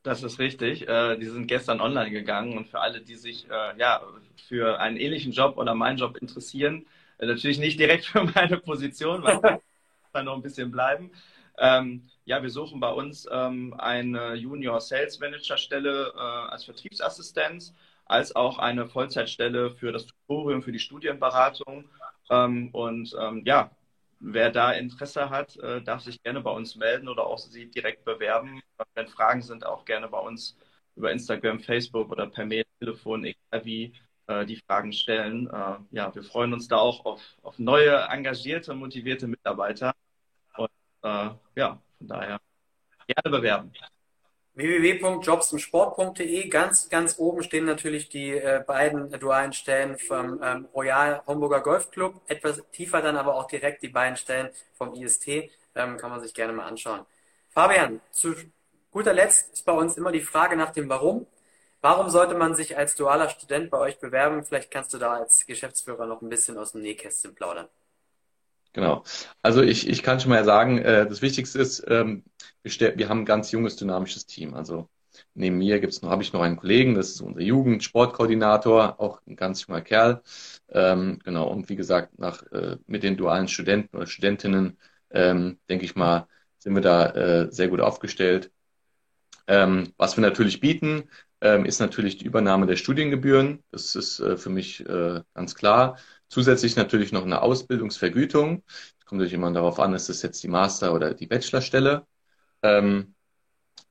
Das 0.03 0.23
ist 0.23 0.39
richtig. 0.39 0.89
Äh, 0.89 1.17
die 1.17 1.27
sind 1.27 1.47
gestern 1.47 1.81
online 1.81 2.11
gegangen 2.11 2.57
und 2.57 2.69
für 2.69 2.81
alle, 2.81 3.01
die 3.01 3.17
sich 3.17 3.49
äh, 3.51 3.79
ja 3.79 4.03
für 4.49 4.79
einen 4.79 4.97
ähnlichen 4.97 5.33
Job 5.33 5.57
oder 5.57 5.75
meinen 5.75 5.97
Job 5.99 6.17
interessieren, 6.17 6.87
äh, 7.19 7.27
natürlich 7.27 7.59
nicht 7.59 7.81
direkt 7.81 8.05
für 8.13 8.25
meine 8.25 8.59
Position, 8.59 9.23
weil 9.23 9.61
kann 10.17 10.25
noch 10.25 10.35
ein 10.35 10.43
bisschen 10.43 10.71
bleiben. 10.71 11.11
Ähm, 11.59 12.09
ja, 12.25 12.43
wir 12.43 12.51
suchen 12.51 12.81
bei 12.81 12.91
uns 12.91 13.27
ähm, 13.31 13.75
eine 13.79 14.35
Junior 14.35 14.81
Sales 14.81 15.21
Manager 15.21 15.57
Stelle 15.59 16.13
äh, 16.17 16.19
als 16.19 16.65
Vertriebsassistenz 16.65 17.75
als 18.07 18.35
auch 18.37 18.59
eine 18.59 18.87
Vollzeitstelle 18.87 19.73
für 19.73 19.93
das 19.93 20.07
Tutorium, 20.07 20.63
für 20.63 20.73
die 20.73 20.79
Studienberatung. 20.79 21.89
Ähm, 22.31 22.71
und 22.73 23.15
ähm, 23.21 23.43
ja, 23.45 23.71
wer 24.21 24.51
da 24.51 24.73
Interesse 24.73 25.29
hat, 25.31 25.57
äh, 25.57 25.83
darf 25.83 26.03
sich 26.03 26.23
gerne 26.23 26.41
bei 26.41 26.51
uns 26.51 26.77
melden 26.77 27.09
oder 27.09 27.27
auch 27.27 27.39
sie 27.39 27.67
direkt 27.71 28.05
bewerben. 28.05 28.63
Wenn 28.95 29.09
Fragen 29.09 29.43
sind, 29.43 29.67
auch 29.67 29.85
gerne 29.85 30.09
bei 30.09 30.21
uns 30.21 30.57
über 30.95 31.13
Instagram, 31.13 31.61
Facebook 31.61 32.11
oder 32.11 32.27
per 32.29 32.47
Mail, 32.47 32.65
Telefon, 32.79 33.25
egal 33.25 33.65
wie, 33.65 33.93
äh, 34.29 34.47
die 34.47 34.57
Fragen 34.57 34.93
stellen. 34.93 35.49
Äh, 35.49 35.77
ja, 35.91 36.15
wir 36.15 36.23
freuen 36.23 36.53
uns 36.53 36.69
da 36.69 36.77
auch 36.77 37.05
auf, 37.05 37.23
auf 37.43 37.59
neue, 37.59 37.97
engagierte, 38.09 38.75
motivierte 38.75 39.27
Mitarbeiter. 39.27 39.95
Äh, 41.07 41.31
ja, 41.55 41.81
von 41.99 42.09
daher 42.09 42.41
gerne 43.07 43.39
bewerben 43.39 43.73
www.jobsimsport.de. 44.55 46.49
Ganz, 46.49 46.89
ganz 46.89 47.19
oben 47.19 47.43
stehen 47.43 47.67
natürlich 47.67 48.09
die 48.09 48.31
äh, 48.31 48.65
beiden 48.67 49.11
dualen 49.21 49.53
Stellen 49.53 49.99
vom 49.99 50.41
ähm, 50.43 50.67
Royal 50.75 51.23
Homburger 51.27 51.61
Golf 51.61 51.91
Club. 51.91 52.23
Etwas 52.27 52.63
tiefer 52.73 53.03
dann 53.03 53.19
aber 53.19 53.37
auch 53.37 53.47
direkt 53.49 53.83
die 53.83 53.89
beiden 53.89 54.17
Stellen 54.17 54.49
vom 54.73 54.95
IST. 54.95 55.29
Ähm, 55.75 55.99
kann 55.99 56.11
man 56.11 56.21
sich 56.23 56.33
gerne 56.33 56.55
mal 56.55 56.65
anschauen. 56.67 57.05
Fabian, 57.51 58.01
zu 58.11 58.35
guter 58.91 59.13
Letzt 59.13 59.53
ist 59.53 59.67
bei 59.67 59.73
uns 59.73 59.99
immer 59.99 60.11
die 60.11 60.23
Frage 60.23 60.57
nach 60.57 60.71
dem 60.71 60.89
Warum. 60.89 61.27
Warum 61.83 62.09
sollte 62.09 62.35
man 62.35 62.55
sich 62.55 62.79
als 62.79 62.95
dualer 62.97 63.29
Student 63.29 63.71
bei 63.71 63.79
euch 63.79 64.01
bewerben? 64.01 64.43
Vielleicht 64.43 64.71
kannst 64.71 64.95
du 64.95 64.99
da 64.99 65.13
als 65.13 65.47
Geschäftsführer 65.47 66.07
noch 66.07 66.23
ein 66.23 66.31
bisschen 66.31 66.57
aus 66.57 66.73
dem 66.73 66.81
Nähkästchen 66.81 67.35
plaudern. 67.35 67.69
Genau. 68.77 69.05
Also 69.43 69.63
ich, 69.63 69.89
ich 69.89 70.03
kann 70.03 70.21
schon 70.21 70.31
mal 70.31 70.45
sagen, 70.45 70.79
äh, 70.79 71.07
das 71.09 71.23
Wichtigste 71.23 71.59
ist, 71.61 71.83
ähm, 71.89 72.25
wir, 72.63 72.99
wir 72.99 73.09
haben 73.09 73.21
ein 73.21 73.25
ganz 73.25 73.51
junges, 73.51 73.77
dynamisches 73.77 74.27
Team. 74.27 74.53
Also 74.55 74.91
neben 75.35 75.57
mir 75.59 75.81
gibt's 75.81 76.03
noch, 76.03 76.11
habe 76.11 76.23
ich 76.23 76.33
noch 76.35 76.43
einen 76.43 76.57
Kollegen, 76.59 76.95
das 76.95 77.09
ist 77.11 77.23
unser 77.23 77.41
Jugend-Sportkoordinator, 77.41 79.01
auch 79.01 79.23
ein 79.27 79.37
ganz 79.37 79.67
junger 79.67 79.81
Kerl. 79.81 80.23
Ähm, 80.69 81.19
genau, 81.25 81.49
und 81.51 81.71
wie 81.71 81.77
gesagt, 81.77 82.19
nach, 82.19 82.43
äh, 82.53 82.77
mit 82.87 83.03
den 83.03 83.17
dualen 83.17 83.49
Studenten 83.49 83.97
oder 83.97 84.07
Studentinnen, 84.07 84.79
ähm, 85.11 85.59
denke 85.71 85.87
ich 85.87 85.97
mal, 85.97 86.29
sind 86.59 86.75
wir 86.75 86.83
da 86.83 87.11
äh, 87.13 87.51
sehr 87.53 87.69
gut 87.69 87.81
aufgestellt. 87.81 88.51
Ähm, 89.47 89.93
was 89.97 90.17
wir 90.17 90.23
natürlich 90.23 90.61
bieten, 90.61 91.09
ähm, 91.41 91.65
ist 91.65 91.81
natürlich 91.81 92.17
die 92.19 92.25
Übernahme 92.27 92.67
der 92.67 92.77
Studiengebühren. 92.77 93.63
Das 93.71 93.95
ist 93.95 94.21
äh, 94.21 94.37
für 94.37 94.51
mich 94.51 94.81
äh, 94.87 95.23
ganz 95.35 95.55
klar. 95.55 95.99
Zusätzlich 96.29 96.77
natürlich 96.77 97.13
noch 97.13 97.25
eine 97.25 97.43
Ausbildungsvergütung. 97.43 98.63
Kommt 99.05 99.21
natürlich 99.21 99.35
immer 99.35 99.53
darauf 99.53 99.79
an, 99.79 99.95
ist 99.95 100.09
das 100.09 100.23
jetzt 100.23 100.43
die 100.43 100.49
Master- 100.49 100.95
oder 100.95 101.15
die 101.15 101.27
Bachelorstelle. 101.27 102.07
Ähm, 102.63 103.15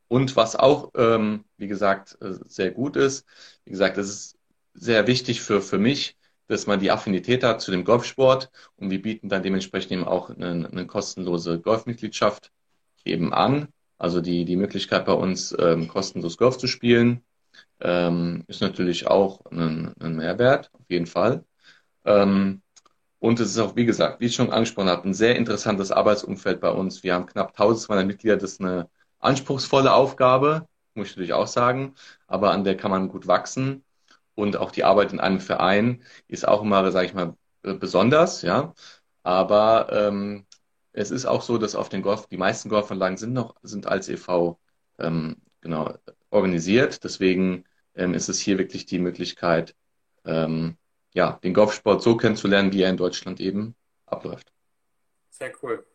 und 0.07 0.35
was 0.35 0.55
auch, 0.55 0.91
ähm, 0.95 1.45
wie 1.57 1.67
gesagt, 1.67 2.17
äh, 2.21 2.33
sehr 2.47 2.71
gut 2.71 2.95
ist, 2.95 3.25
wie 3.65 3.71
gesagt, 3.71 3.97
es 3.97 4.09
ist 4.09 4.37
sehr 4.73 5.07
wichtig 5.07 5.41
für, 5.41 5.61
für 5.61 5.77
mich, 5.77 6.17
dass 6.47 6.67
man 6.67 6.79
die 6.79 6.91
Affinität 6.91 7.43
hat 7.43 7.61
zu 7.61 7.71
dem 7.71 7.85
Golfsport 7.85 8.51
und 8.75 8.91
wir 8.91 9.01
bieten 9.01 9.29
dann 9.29 9.41
dementsprechend 9.43 9.91
eben 9.91 10.03
auch 10.05 10.29
eine, 10.29 10.69
eine 10.71 10.85
kostenlose 10.85 11.59
Golfmitgliedschaft 11.59 12.51
eben 13.03 13.33
an. 13.33 13.69
Also 13.97 14.21
die, 14.21 14.45
die 14.45 14.57
Möglichkeit 14.57 15.05
bei 15.05 15.13
uns 15.13 15.55
ähm, 15.57 15.87
kostenlos 15.87 16.37
Golf 16.37 16.57
zu 16.57 16.67
spielen, 16.67 17.23
ähm, 17.79 18.43
ist 18.47 18.61
natürlich 18.61 19.07
auch 19.07 19.45
ein, 19.47 19.93
ein 19.99 20.15
Mehrwert, 20.17 20.69
auf 20.73 20.89
jeden 20.89 21.07
Fall. 21.07 21.45
Ähm, 22.05 22.61
Und 23.19 23.39
es 23.39 23.51
ist 23.51 23.59
auch, 23.59 23.75
wie 23.75 23.85
gesagt, 23.85 24.19
wie 24.21 24.25
ich 24.27 24.35
schon 24.35 24.51
angesprochen 24.51 24.89
habe, 24.89 25.07
ein 25.09 25.13
sehr 25.13 25.35
interessantes 25.35 25.91
Arbeitsumfeld 25.91 26.61
bei 26.61 26.71
uns. 26.71 27.03
Wir 27.03 27.15
haben 27.15 27.25
knapp 27.25 27.55
1200 27.55 28.05
Mitglieder. 28.07 28.37
Das 28.37 28.53
ist 28.53 28.61
eine 28.61 28.89
anspruchsvolle 29.19 29.93
Aufgabe, 29.93 30.67
muss 30.95 31.07
ich 31.09 31.13
natürlich 31.15 31.33
auch 31.33 31.47
sagen, 31.47 31.95
aber 32.27 32.51
an 32.51 32.63
der 32.63 32.77
kann 32.77 32.91
man 32.91 33.09
gut 33.09 33.27
wachsen. 33.27 33.83
Und 34.35 34.57
auch 34.57 34.71
die 34.71 34.83
Arbeit 34.83 35.13
in 35.13 35.19
einem 35.19 35.39
Verein 35.39 36.03
ist 36.27 36.47
auch 36.47 36.61
immer, 36.63 36.91
sage 36.91 37.07
ich 37.07 37.13
mal, 37.13 37.35
besonders, 37.63 38.41
ja. 38.41 38.73
Aber 39.23 39.89
ähm, 39.91 40.45
es 40.93 41.11
ist 41.11 41.25
auch 41.25 41.41
so, 41.41 41.57
dass 41.57 41.75
auf 41.75 41.89
den 41.89 42.01
Golf, 42.01 42.27
die 42.27 42.37
meisten 42.37 42.69
Golfanlagen 42.69 43.17
sind 43.17 43.33
noch, 43.33 43.55
sind 43.63 43.87
als 43.87 44.09
e.V. 44.09 44.59
Ähm, 44.99 45.37
genau 45.61 45.93
organisiert. 46.29 47.03
Deswegen 47.03 47.65
ähm, 47.95 48.13
ist 48.13 48.29
es 48.29 48.39
hier 48.39 48.57
wirklich 48.57 48.85
die 48.85 48.99
Möglichkeit, 48.99 49.75
ähm, 50.25 50.77
ja, 51.15 51.39
den 51.43 51.53
Golfsport 51.53 52.03
so 52.03 52.15
kennenzulernen, 52.17 52.71
wie 52.73 52.83
er 52.83 52.89
in 52.89 52.97
Deutschland 52.97 53.39
eben 53.39 53.73
abläuft. 54.05 54.51
Sehr 55.31 55.51
cool. 55.63 55.85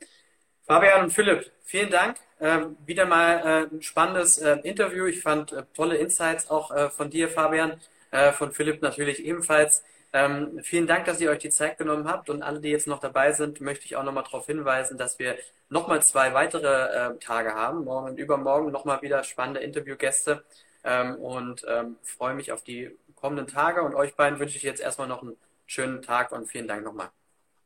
Fabian 0.63 1.05
und 1.05 1.11
Philipp, 1.11 1.51
vielen 1.65 1.91
Dank. 1.91 2.17
Ähm, 2.41 2.77
wieder 2.87 3.05
mal 3.05 3.69
äh, 3.71 3.75
ein 3.75 3.83
spannendes 3.83 4.39
äh, 4.39 4.59
Interview. 4.63 5.05
Ich 5.07 5.21
fand 5.21 5.53
äh, 5.53 5.65
tolle 5.75 5.97
Insights 5.99 6.51
auch 6.51 6.71
äh, 6.71 6.89
von 6.89 7.11
dir, 7.11 7.29
Fabian, 7.29 7.81
äh, 8.11 8.33
von 8.33 8.51
Philipp 8.53 8.81
natürlich 8.81 9.25
ebenfalls. 9.25 9.85
Ähm, 10.13 10.61
vielen 10.63 10.87
Dank, 10.87 11.05
dass 11.05 11.21
ihr 11.21 11.31
euch 11.31 11.39
die 11.39 11.51
Zeit 11.51 11.77
genommen 11.77 12.09
habt 12.09 12.31
und 12.31 12.43
alle, 12.43 12.61
die 12.61 12.71
jetzt 12.71 12.87
noch 12.87 12.99
dabei 12.99 13.33
sind, 13.33 13.61
möchte 13.61 13.85
ich 13.85 13.97
auch 13.97 14.03
nochmal 14.03 14.25
darauf 14.25 14.47
hinweisen, 14.47 14.97
dass 14.97 15.19
wir 15.19 15.37
nochmal 15.69 16.03
zwei 16.03 16.33
weitere 16.33 17.13
äh, 17.13 17.19
Tage 17.19 17.55
haben. 17.55 17.85
Morgen 17.85 18.11
und 18.11 18.19
übermorgen 18.19 18.73
nochmal 18.73 19.03
wieder 19.03 19.23
spannende 19.23 19.61
Interviewgäste 19.61 20.45
ähm, 20.83 21.17
und 21.17 21.65
ähm, 21.69 21.97
freue 22.03 22.35
mich 22.35 22.53
auf 22.53 22.63
die 22.65 22.91
kommenden 23.21 23.47
Tage 23.47 23.83
und 23.83 23.95
euch 23.95 24.15
beiden 24.15 24.39
wünsche 24.39 24.57
ich 24.57 24.63
jetzt 24.63 24.81
erstmal 24.81 25.09
noch 25.09 25.23
einen 25.23 25.37
schönen 25.67 26.03
Tag 26.03 26.33
und 26.33 26.47
vielen 26.47 26.67
Dank 26.67 26.85
nochmal. 26.85 27.11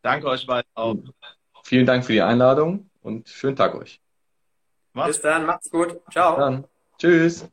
Danke 0.02 0.26
euch 0.28 0.46
beiden 0.46 0.70
auch. 0.74 0.96
Vielen 1.64 1.86
Dank 1.86 2.04
für 2.04 2.12
die 2.12 2.22
Einladung 2.22 2.90
und 3.02 3.28
schönen 3.28 3.56
Tag 3.56 3.74
euch. 3.74 4.00
Bis 4.92 5.20
dann, 5.20 5.46
macht's 5.46 5.70
gut. 5.70 6.00
Ciao. 6.10 6.36
Dann. 6.36 6.64
Tschüss. 6.98 7.48